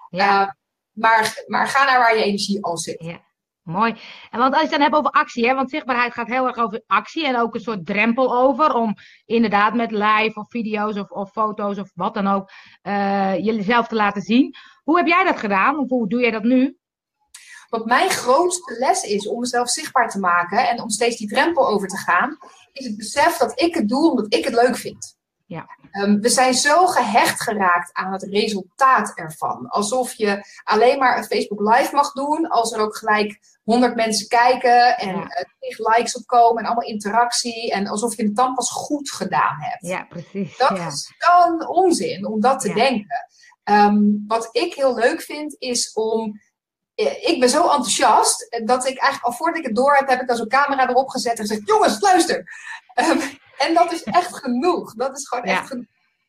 Ja. 0.08 0.42
Uh, 0.42 0.50
maar, 0.92 1.42
maar 1.46 1.68
ga 1.68 1.84
naar 1.84 1.98
waar 1.98 2.16
je 2.16 2.24
energie 2.24 2.64
al 2.64 2.78
zit. 2.78 3.02
Ja. 3.02 3.20
Mooi. 3.62 3.96
En 4.30 4.38
want 4.38 4.52
als 4.52 4.62
je 4.62 4.68
het 4.68 4.70
dan 4.70 4.80
hebt 4.80 4.94
over 4.94 5.10
actie, 5.10 5.46
hè, 5.46 5.54
want 5.54 5.70
zichtbaarheid 5.70 6.12
gaat 6.12 6.28
heel 6.28 6.46
erg 6.46 6.56
over 6.56 6.82
actie 6.86 7.26
en 7.26 7.36
ook 7.36 7.54
een 7.54 7.60
soort 7.60 7.86
drempel 7.86 8.36
over 8.36 8.74
om 8.74 8.94
inderdaad 9.24 9.74
met 9.74 9.90
live 9.90 10.32
of 10.34 10.50
video's 10.50 10.96
of, 10.96 11.10
of 11.10 11.30
foto's 11.30 11.78
of 11.78 11.90
wat 11.94 12.14
dan 12.14 12.26
ook 12.26 12.50
uh, 12.82 13.38
jezelf 13.38 13.86
te 13.88 13.94
laten 13.94 14.22
zien. 14.22 14.54
Hoe 14.82 14.96
heb 14.96 15.06
jij 15.06 15.24
dat 15.24 15.38
gedaan? 15.38 15.78
Of 15.78 15.88
hoe 15.88 16.08
doe 16.08 16.20
jij 16.20 16.30
dat 16.30 16.42
nu? 16.42 16.78
Wat 17.70 17.86
mijn 17.86 18.10
grootste 18.10 18.76
les 18.78 19.02
is 19.02 19.28
om 19.28 19.40
mezelf 19.40 19.68
zichtbaar 19.68 20.10
te 20.10 20.18
maken 20.18 20.68
en 20.68 20.82
om 20.82 20.90
steeds 20.90 21.16
die 21.16 21.28
drempel 21.28 21.68
over 21.68 21.88
te 21.88 21.96
gaan, 21.96 22.38
is 22.72 22.86
het 22.86 22.96
besef 22.96 23.36
dat 23.36 23.60
ik 23.60 23.74
het 23.74 23.88
doe 23.88 24.10
omdat 24.10 24.34
ik 24.34 24.44
het 24.44 24.54
leuk 24.54 24.76
vind. 24.76 25.18
Ja. 25.46 25.66
Um, 25.92 26.20
we 26.20 26.28
zijn 26.28 26.54
zo 26.54 26.86
gehecht 26.86 27.42
geraakt 27.42 27.90
aan 27.92 28.12
het 28.12 28.22
resultaat 28.22 29.12
ervan. 29.14 29.68
Alsof 29.68 30.12
je 30.12 30.44
alleen 30.64 30.98
maar 30.98 31.16
een 31.16 31.24
Facebook 31.24 31.60
Live 31.60 31.94
mag 31.94 32.12
doen, 32.12 32.48
als 32.48 32.72
er 32.72 32.80
ook 32.80 32.96
gelijk 32.96 33.40
100 33.62 33.94
mensen 33.94 34.28
kijken 34.28 34.98
en 34.98 35.16
ja. 35.16 35.44
uh, 35.60 35.96
likes 35.96 36.16
op 36.16 36.26
komen 36.26 36.62
en 36.62 36.66
allemaal 36.68 36.88
interactie. 36.88 37.72
En 37.72 37.86
alsof 37.86 38.16
je 38.16 38.22
het 38.22 38.36
dan 38.36 38.54
pas 38.54 38.70
goed 38.70 39.10
gedaan 39.10 39.56
hebt. 39.58 39.86
Ja, 39.86 40.04
precies. 40.04 40.56
Dat 40.56 40.76
ja. 40.76 40.86
is 40.86 41.12
zo'n 41.18 41.68
onzin 41.68 42.26
om 42.26 42.40
dat 42.40 42.60
te 42.60 42.72
denken. 42.72 43.26
Um, 43.64 44.24
wat 44.26 44.48
ik 44.52 44.74
heel 44.74 44.94
leuk 44.94 45.22
vind, 45.22 45.56
is 45.58 45.92
om 45.92 46.40
ik 47.08 47.36
ben 47.40 47.48
zo 47.48 47.62
enthousiast 47.62 48.60
dat 48.64 48.86
ik 48.86 48.98
eigenlijk 48.98 49.24
al 49.24 49.32
voordat 49.32 49.58
ik 49.58 49.66
het 49.66 49.76
door 49.76 49.94
heb, 49.94 50.08
heb 50.08 50.20
ik 50.20 50.26
dan 50.28 50.36
zo'n 50.36 50.48
camera 50.48 50.88
erop 50.88 51.08
gezet 51.08 51.32
en 51.38 51.46
gezegd: 51.46 51.68
Jongens, 51.68 52.00
luister. 52.00 52.36
Um, 52.94 53.20
en 53.58 53.74
dat 53.74 53.92
is 53.92 54.02
echt 54.02 54.34
genoeg. 54.36 54.94
Dat 54.94 55.16
is 55.18 55.28
gewoon 55.28 55.46
Ja. 55.46 55.58
echt 55.58 55.66
genoeg. 55.66 55.84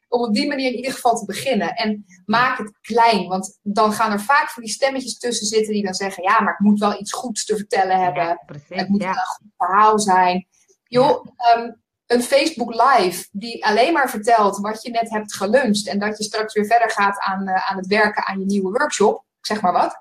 Om 0.08 0.22
op 0.22 0.34
die 0.34 0.48
manier 0.48 0.68
in 0.70 0.76
ieder 0.76 0.92
geval 0.94 1.16
te 1.16 1.26
beginnen. 1.26 1.76
En 1.76 2.06
maak 2.26 2.58
het 2.58 2.72
klein. 2.82 3.28
Want 3.28 3.60
dan 3.62 3.94
gaan 3.94 4.12
er 4.12 4.22
vaak 4.22 4.50
van 4.50 4.64
die 4.64 4.72
stemmetjes 4.72 5.18
tussen 5.18 5.48
zitten 5.48 5.74
die 5.74 5.84
dan 5.84 5.94
zeggen: 5.94 6.24
Ja, 6.24 6.42
maar 6.42 6.54
ik 6.54 6.60
moet 6.60 6.80
wel 6.80 7.00
iets 7.00 7.12
goeds 7.14 7.46
te 7.46 7.56
vertellen 7.56 8.00
hebben. 8.00 8.24
Ja, 8.24 8.44
precies. 8.46 8.68
Het 8.70 8.88
moet 8.90 9.02
Ja. 9.02 9.08
wel 9.08 9.18
een 9.18 9.26
goed 9.26 9.48
verhaal 9.58 10.00
zijn. 10.00 10.48
Joh, 10.84 11.26
um, 11.56 11.82
een 12.08 12.24
Facebook 12.24 12.74
Live 12.74 13.28
die 13.32 13.66
alleen 13.66 13.94
maar 13.94 14.10
vertelt 14.10 14.58
wat 14.58 14.82
je 14.84 14.90
net 14.92 15.10
hebt 15.10 15.34
geluncht 15.34 15.88
en 15.88 16.00
dat 16.00 16.18
je 16.18 16.24
straks 16.24 16.54
weer 16.54 16.66
verder 16.66 16.90
gaat 16.90 17.20
aan, 17.20 17.48
uh, 17.48 17.70
aan 17.70 17.78
het 17.78 17.88
werken 17.88 18.26
aan 18.26 18.40
je 18.40 18.46
nieuwe 18.46 18.72
workshop, 18.72 19.24
zeg 19.42 19.62
maar 19.62 19.74
wat. 19.74 20.00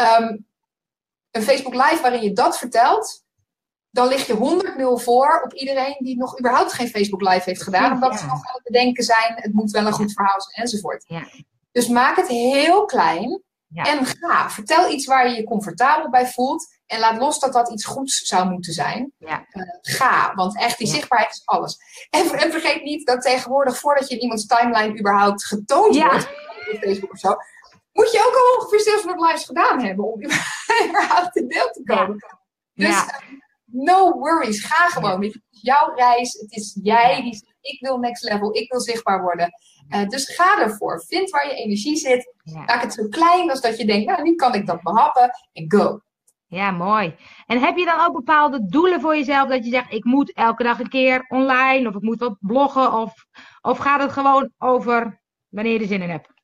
Ehm, 0.00 0.36
een 1.30 1.42
Facebook 1.42 1.74
Live 1.74 1.98
waarin 2.02 2.22
je 2.22 2.32
dat 2.32 2.58
vertelt, 2.58 3.24
dan 3.90 4.08
lig 4.08 4.26
je 4.26 4.32
100 4.32 4.76
0 4.76 4.98
voor 4.98 5.42
op 5.44 5.54
iedereen 5.54 5.96
die 5.98 6.16
nog 6.16 6.38
überhaupt 6.38 6.72
geen 6.72 6.88
Facebook 6.88 7.20
Live 7.20 7.42
heeft 7.44 7.62
gedaan. 7.62 7.92
Omdat 7.92 8.18
ze 8.18 8.26
nog 8.26 8.46
aan 8.46 8.54
het 8.54 8.62
bedenken 8.62 9.04
zijn, 9.04 9.34
het 9.34 9.52
moet 9.52 9.70
wel 9.70 9.86
een 9.86 9.92
goed 9.92 10.12
verhaal 10.12 10.40
zijn 10.40 10.66
enzovoort. 10.66 11.04
Ja. 11.06 11.28
Dus 11.72 11.88
maak 11.88 12.16
het 12.16 12.28
heel 12.28 12.84
klein 12.84 13.42
en 13.74 14.06
ga. 14.06 14.50
Vertel 14.50 14.90
iets 14.90 15.06
waar 15.06 15.28
je 15.28 15.36
je 15.36 15.44
comfortabel 15.44 16.10
bij 16.10 16.26
voelt. 16.26 16.78
En 16.86 16.98
laat 16.98 17.18
los 17.18 17.38
dat 17.38 17.52
dat 17.52 17.70
iets 17.70 17.84
goeds 17.84 18.18
zou 18.18 18.50
moeten 18.50 18.72
zijn. 18.72 19.12
Ja. 19.18 19.46
Uh, 19.52 19.62
ga, 19.80 20.34
want 20.34 20.58
echt 20.58 20.78
die 20.78 20.86
zichtbaarheid 20.86 21.32
is 21.32 21.42
alles. 21.44 21.78
En, 22.10 22.30
en, 22.30 22.50
vergeet 22.50 22.82
niet 22.82 23.06
dat 23.06 23.22
tegenwoordig, 23.22 23.78
voordat 23.78 24.08
je 24.08 24.14
in 24.14 24.20
iemands 24.20 24.46
timeline 24.46 24.98
überhaupt 24.98 25.44
getoond 25.44 25.96
wordt, 25.96 26.28
op 26.72 26.78
Facebook 26.80 27.12
of 27.12 27.18
zo, 27.18 27.36
moet 28.00 28.12
je 28.12 28.26
ook 28.26 28.34
al 28.34 28.56
ongeveer 28.56 28.80
Salesforce 28.80 29.26
Lives 29.26 29.44
gedaan 29.44 29.80
hebben 29.80 30.12
om 30.12 30.22
überhaupt 30.88 31.36
in 31.36 31.48
beeld 31.48 31.72
te 31.72 31.82
komen. 31.84 32.16
Dus 32.74 32.88
uh, 32.88 33.08
no 33.64 34.12
worries, 34.12 34.64
ga 34.64 34.88
gewoon. 34.88 35.22
Het 35.22 35.34
is 35.34 35.62
jouw 35.62 35.94
reis, 35.94 36.32
het 36.32 36.52
is 36.52 36.78
jij 36.82 37.22
die 37.22 37.34
zegt, 37.34 37.56
ik 37.60 37.80
wil 37.80 37.98
next 37.98 38.22
level, 38.22 38.56
ik 38.56 38.70
wil 38.70 38.80
zichtbaar 38.80 39.22
worden. 39.22 39.50
Uh, 39.88 40.06
dus 40.06 40.34
ga 40.34 40.60
ervoor. 40.60 41.04
Vind 41.06 41.30
waar 41.30 41.46
je 41.46 41.54
energie 41.54 41.96
zit. 41.96 42.34
Maak 42.44 42.82
het 42.82 42.92
zo 42.92 43.08
klein 43.08 43.50
als 43.50 43.60
dat 43.60 43.78
je 43.78 43.84
denkt, 43.86 44.06
nou, 44.06 44.22
nu 44.22 44.34
kan 44.34 44.54
ik 44.54 44.66
dat 44.66 44.82
behappen. 44.82 45.30
En 45.52 45.64
go. 45.68 46.00
Ja, 46.46 46.70
mooi. 46.70 47.16
En 47.46 47.60
heb 47.60 47.76
je 47.76 47.84
dan 47.84 48.06
ook 48.06 48.12
bepaalde 48.12 48.66
doelen 48.66 49.00
voor 49.00 49.16
jezelf 49.16 49.48
dat 49.48 49.64
je 49.64 49.70
zegt, 49.70 49.92
ik 49.92 50.04
moet 50.04 50.32
elke 50.32 50.62
dag 50.62 50.78
een 50.78 50.88
keer 50.88 51.24
online 51.28 51.88
of 51.88 51.94
ik 51.94 52.02
moet 52.02 52.20
wat 52.20 52.36
bloggen 52.40 52.92
of, 52.92 53.12
of 53.60 53.78
gaat 53.78 54.00
het 54.00 54.12
gewoon 54.12 54.50
over 54.58 55.20
wanneer 55.48 55.72
je 55.72 55.78
er 55.78 55.86
zin 55.86 56.02
in 56.02 56.10
hebt? 56.10 56.39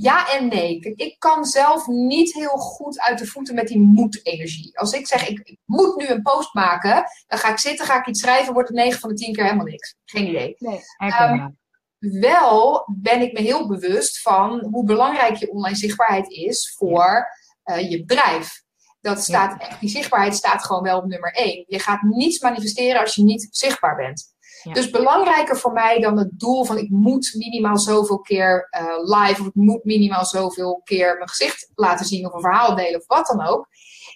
Ja 0.00 0.32
en 0.32 0.48
nee. 0.48 0.80
Ik 0.80 1.18
kan 1.18 1.44
zelf 1.44 1.86
niet 1.86 2.34
heel 2.34 2.56
goed 2.56 3.00
uit 3.00 3.18
de 3.18 3.26
voeten 3.26 3.54
met 3.54 3.68
die 3.68 3.78
moedenergie. 3.78 4.78
Als 4.78 4.92
ik 4.92 5.06
zeg, 5.06 5.28
ik, 5.28 5.40
ik, 5.44 5.58
moet 5.64 5.96
nu 5.96 6.06
een 6.06 6.22
post 6.22 6.54
maken, 6.54 7.04
dan 7.26 7.38
ga 7.38 7.50
ik 7.50 7.58
zitten, 7.58 7.86
ga 7.86 7.98
ik 7.98 8.06
iets 8.06 8.20
schrijven, 8.20 8.52
wordt 8.52 8.68
het 8.68 8.78
9 8.78 9.00
van 9.00 9.08
de 9.08 9.14
10 9.14 9.32
keer 9.32 9.44
helemaal 9.44 9.64
niks. 9.64 9.94
Geen 10.04 10.28
idee. 10.28 10.54
Nee, 10.58 10.82
um, 11.22 11.58
wel 11.98 12.86
ben 12.96 13.20
ik 13.20 13.32
me 13.32 13.40
heel 13.40 13.68
bewust 13.68 14.20
van 14.20 14.68
hoe 14.70 14.84
belangrijk 14.84 15.36
je 15.36 15.50
online 15.50 15.76
zichtbaarheid 15.76 16.30
is 16.30 16.74
voor 16.76 17.28
uh, 17.64 17.90
je 17.90 18.04
bedrijf. 18.04 18.62
Dat 19.00 19.22
staat 19.22 19.60
echt, 19.60 19.80
die 19.80 19.88
zichtbaarheid 19.88 20.34
staat 20.34 20.64
gewoon 20.64 20.82
wel 20.82 20.98
op 20.98 21.06
nummer 21.06 21.32
1. 21.32 21.64
Je 21.66 21.78
gaat 21.78 22.02
niets 22.02 22.40
manifesteren 22.40 23.00
als 23.00 23.14
je 23.14 23.22
niet 23.22 23.48
zichtbaar 23.50 23.96
bent. 23.96 24.36
Dus 24.62 24.90
belangrijker 24.90 25.56
voor 25.56 25.72
mij 25.72 26.00
dan 26.00 26.18
het 26.18 26.30
doel 26.32 26.64
van 26.64 26.78
ik 26.78 26.90
moet 26.90 27.34
minimaal 27.36 27.78
zoveel 27.78 28.20
keer 28.20 28.68
uh, 28.80 29.18
live 29.18 29.40
of 29.40 29.46
ik 29.46 29.54
moet 29.54 29.84
minimaal 29.84 30.24
zoveel 30.24 30.80
keer 30.84 31.16
mijn 31.16 31.28
gezicht 31.28 31.70
laten 31.74 32.06
zien 32.06 32.26
of 32.26 32.32
een 32.32 32.40
verhaal 32.40 32.74
delen 32.74 33.00
of 33.00 33.06
wat 33.06 33.26
dan 33.26 33.46
ook, 33.46 33.68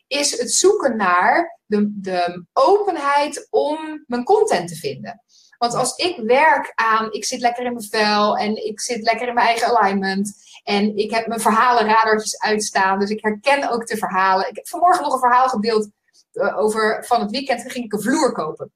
is 0.06 0.38
het 0.38 0.52
zoeken 0.52 0.96
naar 0.96 1.60
de, 1.66 2.00
de 2.00 2.46
openheid 2.52 3.46
om 3.50 4.04
mijn 4.06 4.24
content 4.24 4.68
te 4.68 4.74
vinden. 4.74 5.22
Want 5.58 5.74
als 5.74 5.96
ik 5.96 6.16
werk 6.16 6.72
aan, 6.74 7.12
ik 7.12 7.24
zit 7.24 7.40
lekker 7.40 7.64
in 7.64 7.72
mijn 7.72 7.88
vel 7.88 8.36
en 8.36 8.66
ik 8.66 8.80
zit 8.80 9.02
lekker 9.02 9.28
in 9.28 9.34
mijn 9.34 9.46
eigen 9.46 9.76
alignment. 9.76 10.34
En 10.62 10.96
ik 10.96 11.10
heb 11.10 11.26
mijn 11.26 11.40
verhalenradartjes 11.40 12.38
uitstaan. 12.38 12.98
Dus 12.98 13.10
ik 13.10 13.22
herken 13.22 13.70
ook 13.70 13.86
de 13.86 13.96
verhalen. 13.96 14.48
Ik 14.48 14.56
heb 14.56 14.68
vanmorgen 14.68 15.02
nog 15.02 15.12
een 15.12 15.18
verhaal 15.18 15.48
gedeeld 15.48 15.90
uh, 16.32 16.58
over 16.58 17.04
van 17.06 17.20
het 17.20 17.30
weekend. 17.30 17.72
Ging 17.72 17.84
ik 17.84 17.92
een 17.92 18.02
vloer 18.02 18.32
kopen. 18.32 18.72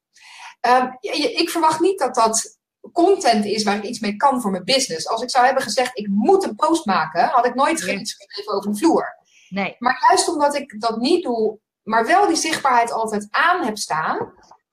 Um, 0.67 0.97
ik 1.37 1.51
verwacht 1.51 1.81
niet 1.81 1.99
dat 1.99 2.15
dat 2.15 2.59
content 2.93 3.45
is 3.45 3.63
waar 3.63 3.77
ik 3.77 3.83
iets 3.83 4.01
mee 4.01 4.17
kan 4.17 4.41
voor 4.41 4.51
mijn 4.51 4.65
business. 4.65 5.09
Als 5.09 5.23
ik 5.23 5.31
zou 5.31 5.45
hebben 5.45 5.63
gezegd, 5.63 5.99
ik 5.99 6.09
moet 6.09 6.45
een 6.45 6.55
post 6.55 6.87
maken, 6.87 7.29
had 7.29 7.47
ik 7.47 7.55
nooit 7.55 7.85
nee. 7.85 7.99
iets 7.99 8.15
gegeven 8.15 8.53
over 8.53 8.71
een 8.71 8.77
vloer. 8.77 9.17
Nee. 9.49 9.77
Maar 9.79 10.07
juist 10.09 10.29
omdat 10.29 10.55
ik 10.55 10.81
dat 10.81 10.97
niet 10.97 11.23
doe, 11.23 11.59
maar 11.83 12.07
wel 12.07 12.27
die 12.27 12.37
zichtbaarheid 12.37 12.93
altijd 12.93 13.27
aan 13.31 13.65
heb 13.65 13.77
staan, 13.77 14.19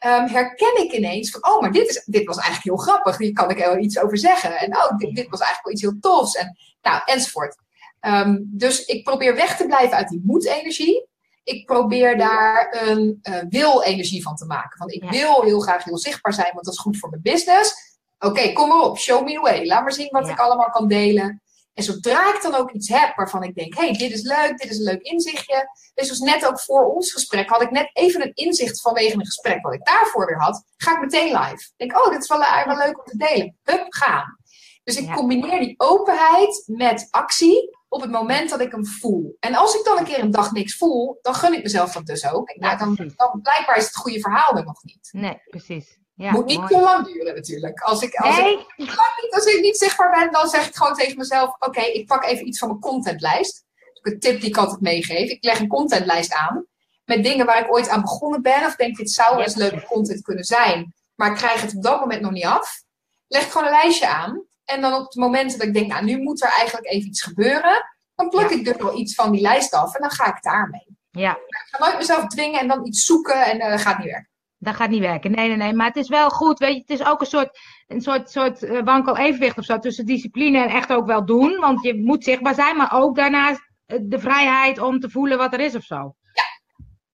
um, 0.06 0.28
herken 0.28 0.84
ik 0.84 0.92
ineens 0.92 1.30
van, 1.30 1.52
oh, 1.52 1.62
maar 1.62 1.72
dit, 1.72 1.90
is, 1.90 2.04
dit 2.06 2.26
was 2.26 2.38
eigenlijk 2.38 2.66
heel 2.66 2.86
grappig. 2.86 3.18
Hier 3.18 3.34
kan 3.34 3.50
ik 3.50 3.60
er 3.60 3.80
iets 3.80 4.00
over 4.00 4.18
zeggen. 4.18 4.58
En 4.58 4.78
oh, 4.78 4.98
dit, 4.98 5.16
dit 5.16 5.30
was 5.30 5.40
eigenlijk 5.40 5.64
wel 5.64 5.74
iets 5.74 5.82
heel 5.82 5.98
tofs. 6.00 6.36
En, 6.36 6.58
nou, 6.82 7.02
enzovoort. 7.06 7.56
Um, 8.02 8.50
dus 8.52 8.86
ik 8.86 9.04
probeer 9.04 9.36
weg 9.36 9.58
te 9.58 9.66
blijven 9.66 9.98
uit 9.98 10.10
die 10.10 10.22
moedenergie. 10.26 11.08
Ik 11.44 11.66
probeer 11.66 12.18
daar 12.18 12.76
een 12.88 13.20
uh, 13.24 13.40
wil-energie 13.50 14.24
van 14.24 14.36
te 14.36 14.46
maken. 14.46 14.78
Van 14.78 14.90
ik 14.90 15.04
wil 15.10 15.42
heel 15.42 15.60
graag 15.60 15.84
heel 15.84 15.98
zichtbaar 15.98 16.34
zijn, 16.34 16.52
want 16.54 16.66
dat 16.66 16.74
is 16.74 16.80
goed 16.80 16.98
voor 16.98 17.10
mijn 17.10 17.22
business. 17.22 17.74
Oké, 18.20 18.54
kom 18.54 18.68
maar 18.70 18.82
op, 18.82 18.98
show 18.98 19.24
me 19.24 19.34
the 19.34 19.40
way. 19.40 19.66
Laat 19.66 19.82
maar 19.82 19.94
zien 19.94 20.10
wat 20.10 20.30
ik 20.30 20.40
allemaal 20.40 20.70
kan 20.70 20.88
delen. 20.88 21.42
En 21.74 21.84
zodra 21.84 22.36
ik 22.36 22.42
dan 22.42 22.56
ook 22.56 22.72
iets 22.72 22.90
heb 22.90 23.16
waarvan 23.16 23.44
ik 23.44 23.56
denk, 23.56 23.74
hé, 23.74 23.86
hey, 23.86 23.98
dit 23.98 24.12
is 24.12 24.22
leuk, 24.22 24.58
dit 24.58 24.72
is 24.72 24.78
een 24.78 24.84
leuk 24.84 25.02
inzichtje. 25.02 25.70
Dus 25.94 26.10
was 26.10 26.20
net 26.20 26.46
ook 26.46 26.60
voor 26.60 26.86
ons 26.86 27.12
gesprek, 27.12 27.50
had 27.50 27.62
ik 27.62 27.72
net 27.72 27.90
even 27.94 28.22
een 28.22 28.34
inzicht 28.34 28.82
vanwege 28.82 29.14
een 29.14 29.26
gesprek 29.26 29.64
wat 29.64 29.74
ik 29.74 29.86
daarvoor 29.86 30.26
weer 30.26 30.42
had. 30.42 30.64
Ga 30.78 30.94
ik 30.94 31.02
meteen 31.02 31.38
live. 31.38 31.72
Denk, 31.78 31.98
oh, 31.98 32.12
dit 32.12 32.22
is 32.22 32.28
wel, 32.28 32.44
wel 32.66 32.78
leuk 32.78 32.98
om 32.98 33.06
te 33.06 33.18
delen. 33.18 33.58
Hup, 33.64 33.86
gaan. 33.90 34.38
Dus 34.84 34.98
ik 34.98 35.14
combineer 35.14 35.60
die 35.60 35.74
openheid 35.78 36.64
met 36.66 37.08
actie 37.10 37.78
op 37.94 38.02
het 38.02 38.12
moment 38.12 38.50
dat 38.50 38.62
ik 38.62 38.72
hem 38.72 38.86
voel. 38.86 39.38
En 39.40 39.56
als 39.56 39.76
ik 39.76 39.86
dan 39.86 39.98
een 39.98 40.04
keer 40.04 40.20
een 40.20 40.32
dag 40.32 40.52
niks 40.52 40.78
voel, 40.78 41.20
dan 41.22 41.34
gun 41.34 41.54
ik 41.54 41.64
mezelf 41.64 41.92
dat 41.92 42.06
dus 42.06 42.32
ook. 42.32 42.56
Nou, 42.56 42.78
dan, 42.78 42.96
dan 43.16 43.40
blijkbaar 43.42 43.78
is 43.78 43.86
het 43.86 43.96
goede 43.96 44.20
verhaal 44.20 44.58
er 44.58 44.66
nog 44.66 44.84
niet. 44.84 45.10
Nee, 45.12 45.42
precies. 45.46 45.98
Ja, 46.16 46.32
Moet 46.32 46.46
niet 46.46 46.68
te 46.68 46.80
lang 46.80 47.06
duren 47.06 47.36
natuurlijk. 47.36 47.80
Als 47.80 48.02
ik, 48.02 48.16
als, 48.16 48.38
nee. 48.38 48.58
ik, 48.76 48.96
als 49.30 49.46
ik 49.46 49.62
niet 49.62 49.78
zichtbaar 49.78 50.12
ben, 50.20 50.32
dan 50.32 50.48
zeg 50.48 50.68
ik 50.68 50.76
gewoon 50.76 50.94
tegen 50.94 51.18
mezelf: 51.18 51.56
Oké, 51.60 51.82
ik 51.82 52.08
pak 52.08 52.26
even 52.26 52.48
iets 52.48 52.60
van 52.60 52.68
mijn 52.68 52.80
contentlijst. 52.80 53.64
een 54.02 54.20
tip 54.20 54.40
die 54.40 54.50
ik 54.50 54.58
altijd 54.58 54.82
meegeef. 54.82 55.30
Ik 55.30 55.44
leg 55.44 55.60
een 55.60 55.68
contentlijst 55.68 56.34
aan 56.34 56.68
met 57.06 57.24
dingen 57.24 57.46
waar 57.46 57.64
ik 57.66 57.74
ooit 57.74 57.90
aan 57.90 58.02
begonnen 58.02 58.42
ben. 58.42 58.66
Of 58.66 58.76
denk, 58.76 58.98
dit 58.98 59.12
zou 59.12 59.42
eens 59.42 59.56
leuke 59.56 59.86
content 59.86 60.22
kunnen 60.22 60.44
zijn. 60.44 60.94
Maar 61.16 61.32
ik 61.32 61.38
krijg 61.38 61.62
het 61.62 61.76
op 61.76 61.84
dat 61.84 62.00
moment 62.00 62.22
nog 62.22 62.32
niet 62.32 62.46
af. 62.46 62.84
Leg 63.28 63.44
ik 63.44 63.52
gewoon 63.52 63.68
een 63.68 63.74
lijstje 63.74 64.08
aan. 64.08 64.44
En 64.66 64.82
dan 64.82 64.94
op 64.94 65.06
het 65.06 65.16
moment 65.16 65.52
dat 65.52 65.68
ik 65.68 65.74
denk, 65.74 65.92
nou, 65.92 66.06
nu 66.06 66.18
moet 66.18 66.44
er 66.44 66.50
eigenlijk 66.50 66.88
even 66.88 67.08
iets 67.08 67.22
gebeuren. 67.22 67.84
Dan 68.16 68.30
pluk 68.30 68.50
ik 68.50 68.66
dus 68.66 68.78
wel 68.78 68.98
iets 68.98 69.16
van 69.16 69.32
die 69.32 69.42
lijst 69.42 69.74
af 69.74 69.96
en 69.96 70.02
dan 70.02 70.12
ga 70.12 70.36
ik 70.36 70.44
daarmee. 70.44 70.98
Ja. 71.12 71.32
ik 71.32 71.68
ga 71.72 71.86
nooit 71.86 71.98
mezelf 71.98 72.28
dwingen 72.28 72.60
en 72.60 72.68
dan 72.68 72.86
iets 72.86 73.06
zoeken 73.06 73.46
en 73.46 73.58
uh, 73.58 73.70
dat 73.70 73.82
gaat 73.82 73.98
niet 73.98 74.08
werken. 74.08 74.30
Dat 74.58 74.76
gaat 74.76 74.90
niet 74.90 75.02
werken. 75.02 75.32
Nee, 75.32 75.48
nee, 75.48 75.58
nee. 75.58 75.74
Maar 75.74 75.88
het 75.88 75.96
is 75.96 76.10
wel 76.10 76.30
goed. 76.30 76.60
Weet 76.60 76.74
je, 76.74 76.80
het 76.80 77.00
is 77.00 77.06
ook 77.06 77.22
een 77.22 77.28
soort, 77.28 77.60
een 77.88 78.02
soort, 78.02 78.30
soort 78.30 78.64
uh, 78.64 78.82
wankel 78.84 79.18
evenwicht 79.18 79.58
of 79.58 79.66
zo 79.66 79.80
tussen 79.80 80.06
discipline 80.06 80.58
en 80.58 80.70
echt 80.70 80.92
ook 80.94 81.06
wel 81.06 81.26
doen. 81.26 81.60
Want 81.60 81.84
je 81.84 81.96
moet 81.96 82.24
zichtbaar 82.24 82.54
zijn, 82.54 82.78
maar 82.78 82.94
ook 82.94 83.16
daarnaast 83.16 83.62
eh, 83.86 83.98
de 84.02 84.20
vrijheid 84.20 84.80
om 84.80 85.00
te 85.00 85.10
voelen 85.10 85.38
wat 85.38 85.54
er 85.54 85.60
is 85.60 85.76
of 85.76 85.84
zo. 85.84 86.16
Ja. 86.34 86.44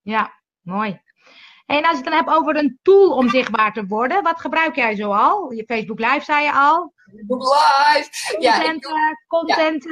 Ja, 0.01 0.33
mooi. 0.61 1.01
En 1.65 1.83
als 1.83 1.89
je 1.89 1.95
het 1.95 2.05
dan 2.05 2.13
hebt 2.13 2.29
over 2.29 2.55
een 2.55 2.79
tool 2.81 3.11
om 3.11 3.29
zichtbaar 3.29 3.73
te 3.73 3.85
worden, 3.85 4.23
wat 4.23 4.39
gebruik 4.39 4.75
jij 4.75 4.95
zo 4.95 5.11
al? 5.11 5.51
Je 5.51 5.63
Facebook 5.65 5.99
Live 5.99 6.23
zei 6.23 6.43
je 6.43 6.53
al. 6.53 6.93
Facebook 7.15 7.41
Live. 7.41 8.09
Content, 8.31 8.83
ja, 8.83 9.17
content 9.27 9.85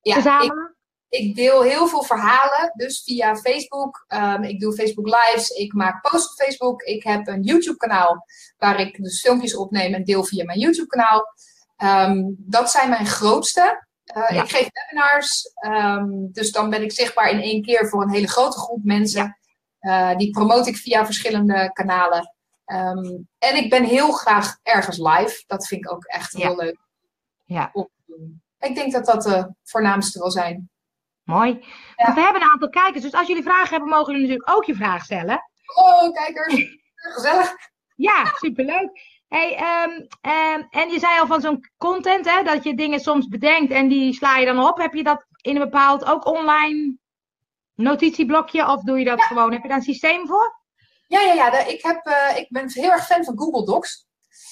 ja. 0.00 0.14
verzamelen 0.14 0.78
ik 1.10 1.34
deel 1.34 1.62
heel 1.62 1.86
veel 1.86 2.02
verhalen, 2.02 2.72
dus 2.74 3.02
via 3.02 3.36
Facebook. 3.36 4.04
Um, 4.08 4.42
ik 4.42 4.60
doe 4.60 4.74
Facebook 4.74 5.06
Lives, 5.06 5.48
ik 5.48 5.72
maak 5.72 6.10
posts 6.10 6.30
op 6.30 6.46
Facebook. 6.46 6.82
Ik 6.82 7.02
heb 7.02 7.26
een 7.26 7.42
YouTube-kanaal 7.42 8.24
waar 8.58 8.80
ik 8.80 9.02
dus 9.02 9.20
filmpjes 9.20 9.56
opneem 9.56 9.94
en 9.94 10.04
deel 10.04 10.24
via 10.24 10.44
mijn 10.44 10.58
YouTube-kanaal. 10.58 11.24
Um, 11.84 12.34
dat 12.38 12.70
zijn 12.70 12.88
mijn 12.88 13.06
grootste. 13.06 13.86
Uh, 14.16 14.30
Ik 14.30 14.50
geef 14.50 14.68
webinars, 14.72 15.52
um, 15.66 16.32
dus 16.32 16.52
dan 16.52 16.70
ben 16.70 16.82
ik 16.82 16.92
zichtbaar 16.92 17.30
in 17.30 17.40
één 17.40 17.62
keer 17.62 17.88
voor 17.88 18.02
een 18.02 18.10
hele 18.10 18.28
grote 18.28 18.58
groep 18.58 18.84
mensen. 18.84 19.36
Ja. 19.80 20.10
Uh, 20.10 20.16
die 20.16 20.30
promote 20.30 20.68
ik 20.68 20.76
via 20.76 21.04
verschillende 21.04 21.70
kanalen. 21.72 22.34
En 23.38 23.56
ik 23.56 23.70
ben 23.70 23.84
heel 23.84 24.12
graag 24.12 24.58
ergens 24.62 24.98
live. 24.98 25.44
Dat 25.46 25.66
vind 25.66 25.84
ik 25.84 25.92
ook 25.92 26.04
echt 26.04 26.32
heel 26.32 26.56
leuk. 26.56 26.78
Ja. 27.44 27.72
Ik 28.58 28.74
denk 28.74 28.92
dat 28.92 29.06
dat 29.06 29.22
de 29.22 29.54
voornaamste 29.62 30.18
wil 30.18 30.30
zijn. 30.30 30.70
Mooi. 31.22 31.58
We 31.96 32.20
hebben 32.20 32.42
een 32.42 32.50
aantal 32.52 32.70
kijkers, 32.70 33.02
dus 33.02 33.12
als 33.12 33.26
jullie 33.26 33.42
vragen 33.42 33.68
hebben, 33.68 33.88
mogen 33.88 34.12
jullie 34.12 34.28
natuurlijk 34.28 34.56
ook 34.56 34.64
je 34.64 34.74
vraag 34.74 35.04
stellen. 35.04 35.50
Oh, 35.74 36.12
kijkers. 36.12 36.78
Gezellig. 37.14 37.54
Ja, 37.96 38.24
superleuk. 38.36 39.18
Hey, 39.28 39.82
um, 39.84 39.90
um, 40.32 40.66
en 40.70 40.90
je 40.90 40.98
zei 40.98 41.20
al 41.20 41.26
van 41.26 41.40
zo'n 41.40 41.70
content, 41.76 42.30
hè, 42.30 42.42
dat 42.42 42.64
je 42.64 42.74
dingen 42.74 43.00
soms 43.00 43.28
bedenkt 43.28 43.72
en 43.72 43.88
die 43.88 44.12
sla 44.12 44.36
je 44.36 44.46
dan 44.46 44.66
op. 44.66 44.78
Heb 44.78 44.94
je 44.94 45.02
dat 45.02 45.26
in 45.42 45.56
een 45.56 45.62
bepaald, 45.62 46.04
ook 46.04 46.26
online 46.26 46.96
notitieblokje 47.74 48.66
of 48.68 48.82
doe 48.82 48.98
je 48.98 49.04
dat 49.04 49.22
gewoon? 49.22 49.52
Heb 49.52 49.62
je 49.62 49.68
daar 49.68 49.76
een 49.76 49.82
systeem 49.82 50.26
voor? 50.26 50.59
Ja, 51.10 51.20
ja, 51.20 51.32
ja. 51.34 51.64
Ik, 51.66 51.82
heb, 51.82 52.06
uh, 52.06 52.36
ik 52.36 52.46
ben 52.50 52.70
heel 52.72 52.90
erg 52.90 53.06
fan 53.06 53.24
van 53.24 53.38
Google 53.38 53.64
Docs. 53.64 54.06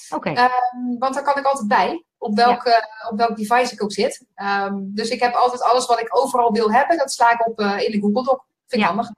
Oké. 0.09 0.29
Okay. 0.29 0.43
Um, 0.45 0.97
want 0.99 1.13
daar 1.13 1.23
kan 1.23 1.37
ik 1.37 1.45
altijd 1.45 1.67
bij 1.67 2.03
op 2.17 2.35
welk, 2.35 2.65
op 3.09 3.17
welk 3.17 3.35
device 3.37 3.73
ik 3.73 3.83
ook 3.83 3.91
zit. 3.91 4.25
Um, 4.35 4.91
dus 4.93 5.09
ik 5.09 5.19
heb 5.19 5.33
altijd 5.33 5.63
alles 5.63 5.85
wat 5.85 5.99
ik 5.99 6.17
overal 6.17 6.51
wil 6.51 6.71
hebben, 6.71 6.97
dat 6.97 7.11
sla 7.11 7.31
ik 7.33 7.47
op 7.47 7.59
uh, 7.59 7.79
in 7.79 7.91
de 7.91 7.99
Google 7.99 8.23
Doc. 8.23 8.39
Vind 8.67 8.81
ik 8.81 8.87
handig. 8.87 9.09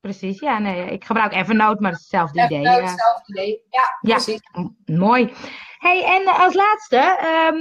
precies. 0.00 0.40
Ja, 0.40 0.58
nee, 0.58 0.90
ik 0.90 1.04
gebruik 1.04 1.32
Evernote, 1.32 1.80
maar 1.82 1.90
het 1.90 2.00
is 2.00 2.06
hetzelfde 2.10 2.44
idee. 2.44 2.58
Evernote, 2.58 2.90
hetzelfde 2.90 3.32
idee. 3.32 3.62
Ja, 3.70 3.98
Ja. 4.00 4.14
precies. 4.14 4.40
Mooi. 4.84 5.32
Hey, 5.78 6.04
en 6.04 6.22
eh, 6.26 6.40
als 6.40 6.54
laatste, 6.54 6.96
ehm, 6.96 7.56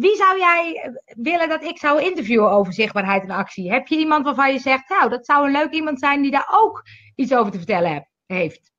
wie 0.00 0.16
zou 0.16 0.38
jij 0.38 0.80
eh, 0.82 0.90
willen 1.16 1.48
dat 1.48 1.62
ik 1.62 1.78
zou 1.78 2.02
interviewen 2.02 2.50
over 2.50 2.72
zichtbaarheid 2.72 3.22
en 3.22 3.30
actie? 3.30 3.72
Heb 3.72 3.86
je 3.86 3.96
iemand 3.96 4.24
waarvan 4.24 4.52
je 4.52 4.58
zegt, 4.58 4.88
nou, 4.88 5.08
dat 5.10 5.24
zou 5.26 5.46
een 5.46 5.52
leuk 5.52 5.70
iemand 5.72 5.98
zijn 5.98 6.22
die 6.22 6.30
daar 6.30 6.48
ook 6.50 6.82
iets 7.14 7.34
over 7.34 7.52
te 7.52 7.58
vertellen 7.58 7.92
heb- 7.92 8.06
heeft? 8.28 8.70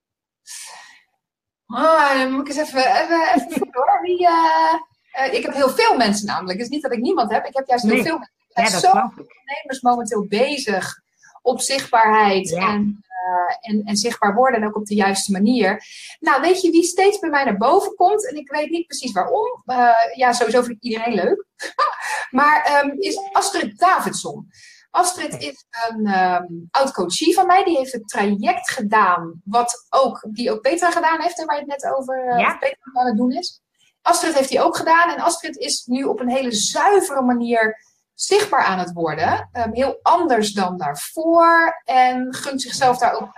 Ah, 1.65 2.13
dan 2.22 2.32
moet 2.32 2.41
ik 2.50 2.56
eens 2.56 2.68
even, 2.68 3.01
even, 3.01 3.22
even 3.36 3.51
zoeken, 3.51 3.82
hoor. 3.82 4.00
Wie, 4.01 4.27
eh, 4.27 4.74
eh, 5.12 5.34
ik 5.34 5.46
heb 5.46 5.53
heel 5.53 5.70
veel 5.70 5.98
mensen 5.98 6.25
namelijk. 6.25 6.58
Het 6.58 6.68
is 6.68 6.74
niet 6.74 6.82
dat 6.82 6.91
ik 6.94 7.00
niemand 7.00 7.32
heb. 7.32 7.46
Ik 7.46 7.56
heb 7.56 7.68
juist 7.68 7.84
heel 7.84 8.03
veel 8.03 8.18
mensen. 8.18 8.34
Ja, 8.48 8.56
Er 8.63 8.72
dat 8.72 8.72
zijn 8.72 8.82
zo 8.82 8.89
geloof 8.91 9.12
ik. 9.12 9.18
ondernemers 9.39 9.82
momenteel 9.82 10.25
bezig 10.27 11.00
op 11.41 11.62
zichtbaarheid 11.62 12.50
Ja. 12.50 12.68
en, 12.74 13.03
eh, 13.08 13.56
en, 13.72 13.82
en 13.86 13.98
zichtbaar 13.98 14.34
worden 14.36 14.62
en 14.62 14.68
ook 14.68 14.75
op 14.75 14.86
de 14.86 14.96
juiste 14.96 15.32
manier. 15.32 15.84
Nou, 16.20 16.41
weet 16.41 16.62
je 16.62 16.72
wie 16.72 16.84
steeds 16.84 17.20
bij 17.20 17.29
mij 17.29 17.44
naar 17.44 17.58
boven 17.58 17.96
komt? 17.96 18.27
En 18.29 18.36
ik 18.36 18.51
weet 18.51 18.70
niet 18.70 18.88
precies 18.88 19.12
waarom. 19.12 19.62
Eh, 19.65 19.89
ja, 20.15 20.34
sowieso 20.34 20.62
vind 20.62 20.77
ik 20.77 20.84
iedereen 20.84 21.13
leuk. 21.13 21.46
maar 22.39 22.63
ehm, 22.63 22.89
is 23.00 23.20
Astrid 23.32 23.77
Davidson. 23.79 24.51
Astrid 24.91 25.41
is 25.41 25.65
een 25.89 26.05
ehm 26.05 26.46
oud 26.72 26.91
coachie 26.91 27.34
van 27.34 27.46
mij. 27.48 27.63
Die 27.63 27.77
heeft 27.77 27.91
het 27.91 28.08
traject 28.08 28.69
gedaan, 28.72 29.41
wat 29.43 29.86
ook, 29.89 30.27
die 30.31 30.51
ook 30.51 30.62
Petra 30.62 30.91
gedaan 30.91 31.22
heeft, 31.22 31.38
hè, 31.38 31.46
waar 31.46 31.55
je 31.55 31.62
het 31.67 31.81
net 31.81 31.93
over 31.93 32.27
eh, 32.27 32.39
Ja. 32.39 32.58
Petra 32.58 32.91
aan 32.93 33.05
het 33.05 33.17
doen 33.17 33.31
is. 33.31 33.62
Astrid 34.01 34.34
heeft 34.34 34.50
die 34.50 34.62
ook 34.62 34.77
gedaan. 34.77 35.10
En 35.10 35.19
Astrid 35.19 35.58
is 35.58 35.86
nu 35.86 36.03
op 36.03 36.19
een 36.19 36.29
hele 36.29 36.51
zuivere 36.51 37.22
manier 37.22 37.84
zichtbaar 38.13 38.63
aan 38.63 38.79
het 38.79 38.93
worden. 38.93 39.50
Ehm, 39.51 39.72
heel 39.72 40.00
anders 40.01 40.51
dan 40.51 40.77
daarvoor. 40.77 41.81
En 41.84 42.34
gunt 42.36 42.62
zichzelf 42.62 42.98
daar 42.98 43.13
ook 43.13 43.29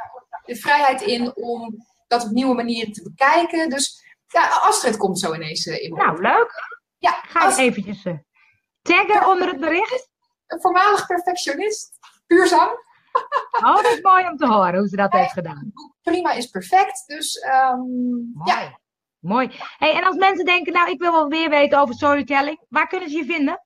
de 0.45 0.55
vrijheid 0.55 1.01
in 1.01 1.35
om 1.35 1.85
dat 2.07 2.23
op 2.23 2.31
nieuwe 2.31 2.55
manieren 2.55 2.93
te 2.93 3.01
bekijken. 3.03 3.69
Dus 3.69 4.03
ja, 4.27 4.47
Astrid 4.47 4.97
komt 4.97 5.19
zo 5.19 5.33
ineens 5.33 5.65
eh, 5.65 5.83
in. 5.83 5.93
Nou, 5.93 6.21
leuk. 6.21 6.51
ja, 6.97 7.11
Ga 7.11 7.39
Astrid, 7.39 7.67
eventjes 7.67 8.03
eh, 8.05 8.13
taggen 8.81 9.27
onder 9.27 9.47
het 9.47 9.59
bericht. 9.59 10.10
Een 10.51 10.61
voormalig 10.61 11.07
perfectionist. 11.07 11.99
Puur 12.27 12.47
zang. 12.47 12.89
Oh, 13.63 13.83
is 13.83 14.01
mooi 14.01 14.27
om 14.27 14.37
te 14.37 14.47
horen 14.47 14.77
hoe 14.77 14.87
ze 14.87 14.95
dat 14.95 15.11
heeft 15.11 15.31
gedaan. 15.31 15.71
Prima 16.01 16.31
is 16.31 16.45
perfect. 16.45 17.03
Dus 17.07 17.39
ehm, 17.39 17.81
ja, 18.45 18.55
Mooi. 18.55 18.75
Mooi. 19.19 19.51
Hey, 19.77 19.93
en 19.95 20.03
als 20.03 20.15
mensen 20.15 20.45
denken, 20.45 20.73
nou, 20.73 20.89
ik 20.89 20.99
wil 20.99 21.11
wel 21.11 21.27
meer 21.27 21.49
weten 21.49 21.79
over 21.79 21.95
storytelling, 21.95 22.65
waar 22.69 22.87
kunnen 22.87 23.09
ze 23.09 23.17
je 23.17 23.25
vinden? 23.25 23.65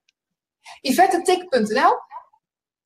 yvettetik.nl. 0.82 1.94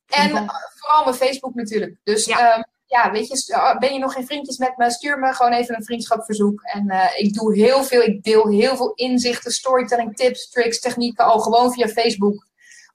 En 0.06 0.30
vooral 0.76 1.04
mijn 1.04 1.16
Facebook 1.16 1.54
natuurlijk. 1.54 2.00
Dus 2.04 2.26
Ja. 2.26 2.40
ja. 2.40 2.68
ja, 2.86 3.12
weet 3.12 3.28
je, 3.28 3.54
uh, 3.54 3.78
ben 3.78 3.94
je 3.94 4.00
nog 4.00 4.14
geen 4.14 4.26
vriendjes 4.26 4.58
met 4.58 4.78
me, 4.78 4.92
stuur 4.92 5.20
me 5.20 5.34
gewoon 5.34 5.52
even 5.52 5.76
een 5.76 5.84
vriendschapverzoek. 5.84 6.62
En 6.62 6.90
eh, 6.90 7.26
ik 7.26 7.34
doe 7.34 7.56
heel 7.56 7.84
veel, 7.84 8.02
ik 8.02 8.24
deel 8.24 8.48
heel 8.48 8.76
veel 8.76 8.94
inzichten, 8.94 9.52
storytelling, 9.52 10.16
tips, 10.16 10.50
tricks, 10.50 10.80
technieken 10.80 11.26
al 11.26 11.40
gewoon 11.40 11.72
via 11.72 11.88
Facebook. 11.88 12.48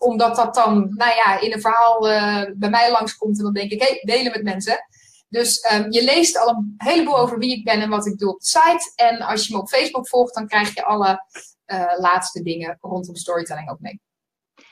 Omdat 0.04 0.36
dat 0.36 0.54
dan, 0.54 0.94
nou 0.94 1.14
ja, 1.14 1.40
in 1.40 1.52
een 1.52 1.60
verhaal 1.60 2.08
eh, 2.10 2.50
bij 2.54 2.70
mij 2.70 2.90
langskomt 2.90 3.38
en 3.38 3.44
dan 3.44 3.52
denk 3.52 3.70
ik, 3.70 3.80
hé, 3.80 3.88
hey, 3.88 4.00
delen 4.02 4.32
met 4.32 4.42
mensen. 4.42 4.78
Dus 5.28 5.60
ehm, 5.60 5.90
je 5.90 6.04
leest 6.04 6.38
al 6.38 6.48
een 6.48 6.74
heleboel 6.76 7.18
over 7.18 7.38
wie 7.38 7.56
ik 7.56 7.64
ben 7.64 7.80
en 7.80 7.88
wat 7.88 8.06
ik 8.06 8.18
doe 8.18 8.32
op 8.32 8.40
de 8.40 8.46
site. 8.46 8.92
En 8.96 9.20
als 9.20 9.46
je 9.46 9.54
me 9.54 9.60
op 9.60 9.68
Facebook 9.68 10.08
volgt, 10.08 10.34
dan 10.34 10.46
krijg 10.46 10.74
je 10.74 10.84
alle 10.84 11.24
eh, 11.64 11.98
laatste 11.98 12.42
dingen 12.42 12.78
rondom 12.80 13.16
storytelling 13.16 13.70
ook 13.70 13.80
mee. 13.80 14.00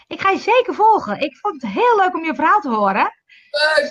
Ik 0.07 0.21
ga 0.21 0.31
je 0.31 0.39
zeker 0.39 0.75
volgen. 0.75 1.21
Ik 1.21 1.37
vond 1.37 1.63
het 1.63 1.73
heel 1.73 1.97
leuk 1.97 2.15
om 2.15 2.25
je 2.25 2.35
verhaal 2.35 2.61
te 2.61 2.71
horen. 2.71 3.22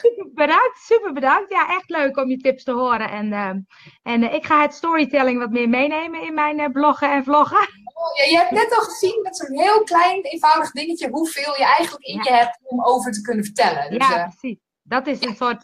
Super 0.01 0.29
bedankt, 0.33 0.77
super 0.77 1.13
bedankt. 1.13 1.51
Ja, 1.51 1.69
echt 1.69 1.89
leuk 1.89 2.17
om 2.17 2.29
je 2.29 2.37
tips 2.37 2.63
te 2.63 2.71
horen. 2.71 3.09
En, 3.09 3.33
ehm, 3.33 3.59
en 4.03 4.23
eh, 4.23 4.33
ik 4.33 4.45
ga 4.45 4.61
het 4.61 4.73
storytelling 4.73 5.39
wat 5.39 5.49
meer 5.49 5.69
meenemen 5.69 6.21
in 6.21 6.33
mijn 6.33 6.59
eh, 6.59 6.69
bloggen 6.71 7.11
en 7.11 7.23
vloggen. 7.23 7.57
Oh, 7.57 8.17
Ja, 8.17 8.23
je 8.31 8.37
hebt 8.37 8.51
net 8.51 8.75
al 8.77 8.83
gezien 8.83 9.19
met 9.21 9.37
zo'n 9.37 9.59
heel 9.59 9.83
klein, 9.83 10.21
eenvoudig 10.21 10.71
dingetje 10.71 11.09
hoeveel 11.09 11.55
je 11.57 11.65
eigenlijk 11.65 12.05
in 12.05 12.23
je 12.23 12.31
hebt 12.33 12.59
om 12.63 12.85
over 12.85 13.11
te 13.11 13.21
kunnen 13.21 13.45
vertellen. 13.45 13.89
Dus, 13.89 14.07
ja, 14.07 14.17
eh, 14.17 14.27
precies. 14.27 14.57
Dat 14.83 15.07
is 15.07 15.21
een 15.21 15.35
soort 15.35 15.61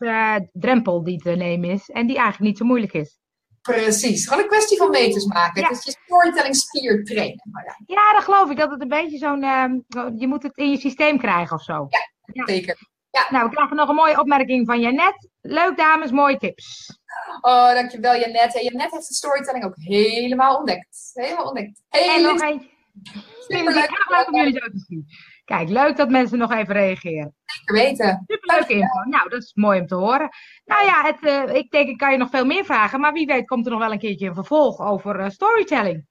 drempel 0.52 1.04
die 1.04 1.22
te 1.22 1.30
nemen 1.32 1.70
is. 1.70 1.90
En 1.90 2.08
die 2.08 2.16
eigenlijk 2.16 2.46
niet 2.50 2.58
zo 2.58 2.66
moeilijk 2.66 2.94
is. 2.94 3.20
precies. 3.62 4.28
Gewoon 4.28 4.44
een 4.44 4.50
kwestie 4.50 4.78
van 4.78 4.90
meters 4.90 5.26
maken. 5.26 5.62
Ja. 5.62 5.68
Het 5.68 5.78
is 5.78 5.84
je 5.84 6.00
storytelling 6.06 6.56
spier 6.56 7.04
trainen. 7.04 7.50
Maar 7.52 7.66
ja, 7.66 7.96
Ja, 7.96 8.14
dat 8.14 8.24
geloof 8.24 8.50
ik. 8.50 8.58
Dat 8.58 8.72
het 8.72 8.82
een 8.82 8.88
beetje 8.88 9.18
zo'n... 9.18 9.44
ehm, 9.44 9.80
je 10.18 10.28
moet 10.28 10.44
het 10.44 10.58
in 10.58 10.70
je 10.72 10.78
systeem 10.78 11.18
krijgen 11.18 11.56
of 11.56 11.64
zo. 11.64 11.88
zeker. 12.46 12.78
Nou, 13.30 13.50
we 13.50 13.56
krijgen 13.56 13.76
nog 13.76 13.90
een 13.90 13.96
mooie 13.96 14.20
opmerking 14.20 14.66
van 14.66 14.80
Janet. 14.80 15.30
Leuk 15.42 15.78
dames, 15.78 16.12
mooie 16.12 16.38
tips. 16.38 16.98
Oh, 17.42 17.74
dankjewel 17.74 18.16
Janet. 18.20 18.54
Hey, 18.54 18.64
Janet 18.64 18.92
heeft 18.92 19.08
de 19.08 19.14
storytelling 19.14 19.66
ook 19.66 19.76
helemaal 19.76 20.58
ontdekt. 20.58 21.10
Helemaal 21.14 21.46
ontdekt. 21.46 21.82
En 21.90 22.04
Hey, 22.04 22.22
nog 22.22 22.42
eentje. 22.42 22.70
Superleuk. 23.40 23.76
erg 23.90 24.10
leuk 24.10 24.28
om 24.28 24.36
jullie 24.36 24.54
zo 24.54 24.66
te 24.66 24.80
zien. 24.88 25.06
Kijk, 25.46 25.70
leuk 25.70 25.96
dat 25.98 26.10
mensen 26.10 26.38
nog 26.38 26.52
even 26.52 26.74
reageren. 26.74 27.36
Zeker 27.46 27.74
weten. 27.74 28.24
Superleuke 28.28 28.74
info. 28.74 29.00
Nou, 29.10 29.30
dat 29.30 29.42
is 29.42 29.54
mooi 29.54 29.80
om 29.80 29.88
te 29.88 29.96
horen. 29.96 30.30
Nou 30.66 30.86
ja, 30.86 31.04
het, 31.04 31.26
eh, 31.26 31.56
ik 31.56 31.72
denk, 31.72 31.90
ik 31.90 31.98
kan 31.98 32.12
je 32.12 32.18
nog 32.18 32.30
veel 32.30 32.46
meer 32.46 32.66
vragen. 32.66 33.00
Maar 33.00 33.14
wie 33.14 33.26
weet 33.26 33.48
komt 33.48 33.66
er 33.66 33.72
nog 33.72 33.80
wel 33.82 33.92
een 33.92 34.00
keertje 34.00 34.28
een 34.28 34.34
vervolg 34.34 34.80
over 34.82 35.20
eh, 35.20 35.30
storytelling. 35.30 36.06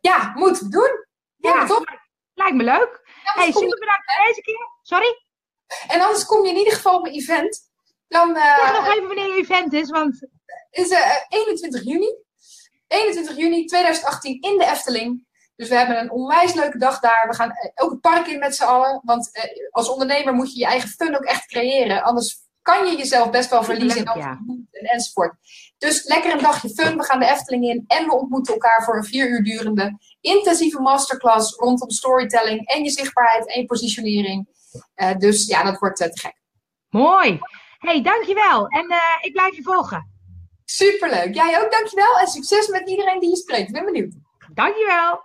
Ja, 0.00 0.32
moet 0.34 0.72
doen. 0.72 1.06
Ja, 1.36 1.50
Ja. 1.54 1.66
toch? 1.66 1.84
Lijkt 2.34 2.56
me 2.56 2.62
leuk. 2.64 3.00
Anders 3.24 3.34
Hey, 3.34 3.52
super 3.52 3.78
bedankt 3.78 4.12
voor 4.14 4.24
deze 4.26 4.40
keer. 4.40 4.68
Sorry? 4.82 5.21
En 5.86 6.00
anders 6.00 6.24
kom 6.24 6.44
je 6.44 6.50
in 6.50 6.58
ieder 6.58 6.72
geval 6.72 6.96
op 6.96 7.02
mijn 7.02 7.14
event. 7.14 7.70
Dan 8.08 8.36
eh, 8.36 8.58
Zeg 8.58 8.72
nog 8.72 8.94
even 8.94 9.06
wanneer 9.06 9.34
je 9.34 9.40
event 9.42 9.72
is, 9.72 9.90
want... 9.90 10.26
is 10.70 10.90
eh, 10.90 11.16
21 11.28 11.84
juni. 11.84 12.16
21 12.86 13.36
juni 13.36 13.64
2018 13.64 14.40
in 14.40 14.58
de 14.58 14.64
Efteling. 14.64 15.26
Dus 15.56 15.68
we 15.68 15.76
hebben 15.76 15.98
een 15.98 16.10
onwijs 16.10 16.54
leuke 16.54 16.78
dag 16.78 17.00
daar. 17.00 17.26
We 17.28 17.34
gaan 17.34 17.50
eh, 17.50 17.84
ook 17.84 17.90
het 17.90 18.00
park 18.00 18.26
in 18.26 18.38
met 18.38 18.56
z'n 18.56 18.62
allen. 18.62 19.00
Want 19.04 19.32
eh, 19.32 19.42
als 19.70 19.88
ondernemer 19.88 20.34
moet 20.34 20.52
je 20.52 20.58
je 20.58 20.66
eigen 20.66 20.88
fun 20.88 21.16
ook 21.16 21.24
echt 21.24 21.46
creëren. 21.46 22.02
Anders 22.02 22.40
kan 22.62 22.86
je 22.86 22.96
jezelf 22.96 23.30
best 23.30 23.50
wel 23.50 23.64
verliezen 23.64 24.04
Leuk, 24.04 24.16
ja. 24.16 24.38
en 24.70 24.84
enzovoort. 24.84 25.34
Dus 25.78 26.04
lekker 26.04 26.32
een 26.32 26.42
dagje 26.42 26.68
fun. 26.68 26.96
We 26.96 27.04
gaan 27.04 27.20
de 27.20 27.26
Efteling 27.26 27.64
in. 27.64 27.84
En 27.86 28.06
we 28.06 28.14
ontmoeten 28.14 28.52
elkaar 28.52 28.84
voor 28.84 28.96
een 28.96 29.04
vier 29.04 29.28
uur 29.28 29.42
durende 29.42 29.98
intensieve 30.20 30.80
masterclass 30.80 31.54
rondom 31.54 31.90
storytelling 31.90 32.66
en 32.68 32.84
je 32.84 32.90
zichtbaarheid 32.90 33.48
en 33.48 33.60
je 33.60 33.66
positionering. 33.66 34.48
Eh, 34.94 35.16
dus 35.16 35.46
ja, 35.46 35.62
dat 35.62 35.78
wordt 35.78 36.00
eh, 36.00 36.08
te 36.08 36.20
gek. 36.20 36.40
Mooi. 36.88 37.38
hey, 37.78 38.02
dankjewel. 38.02 38.66
En 38.66 38.88
eh, 38.88 38.98
ik 39.20 39.32
blijf 39.32 39.56
je 39.56 39.62
volgen. 39.62 40.10
Superleuk. 40.64 41.34
Jij 41.34 41.62
ook, 41.62 41.72
dankjewel. 41.72 42.18
En 42.18 42.26
succes 42.26 42.68
met 42.68 42.88
iedereen 42.88 43.20
die 43.20 43.30
je 43.30 43.36
spreekt. 43.36 43.68
Ik 43.68 43.74
ben 43.74 43.84
benieuwd. 43.84 44.14
Dankjewel. 44.54 45.24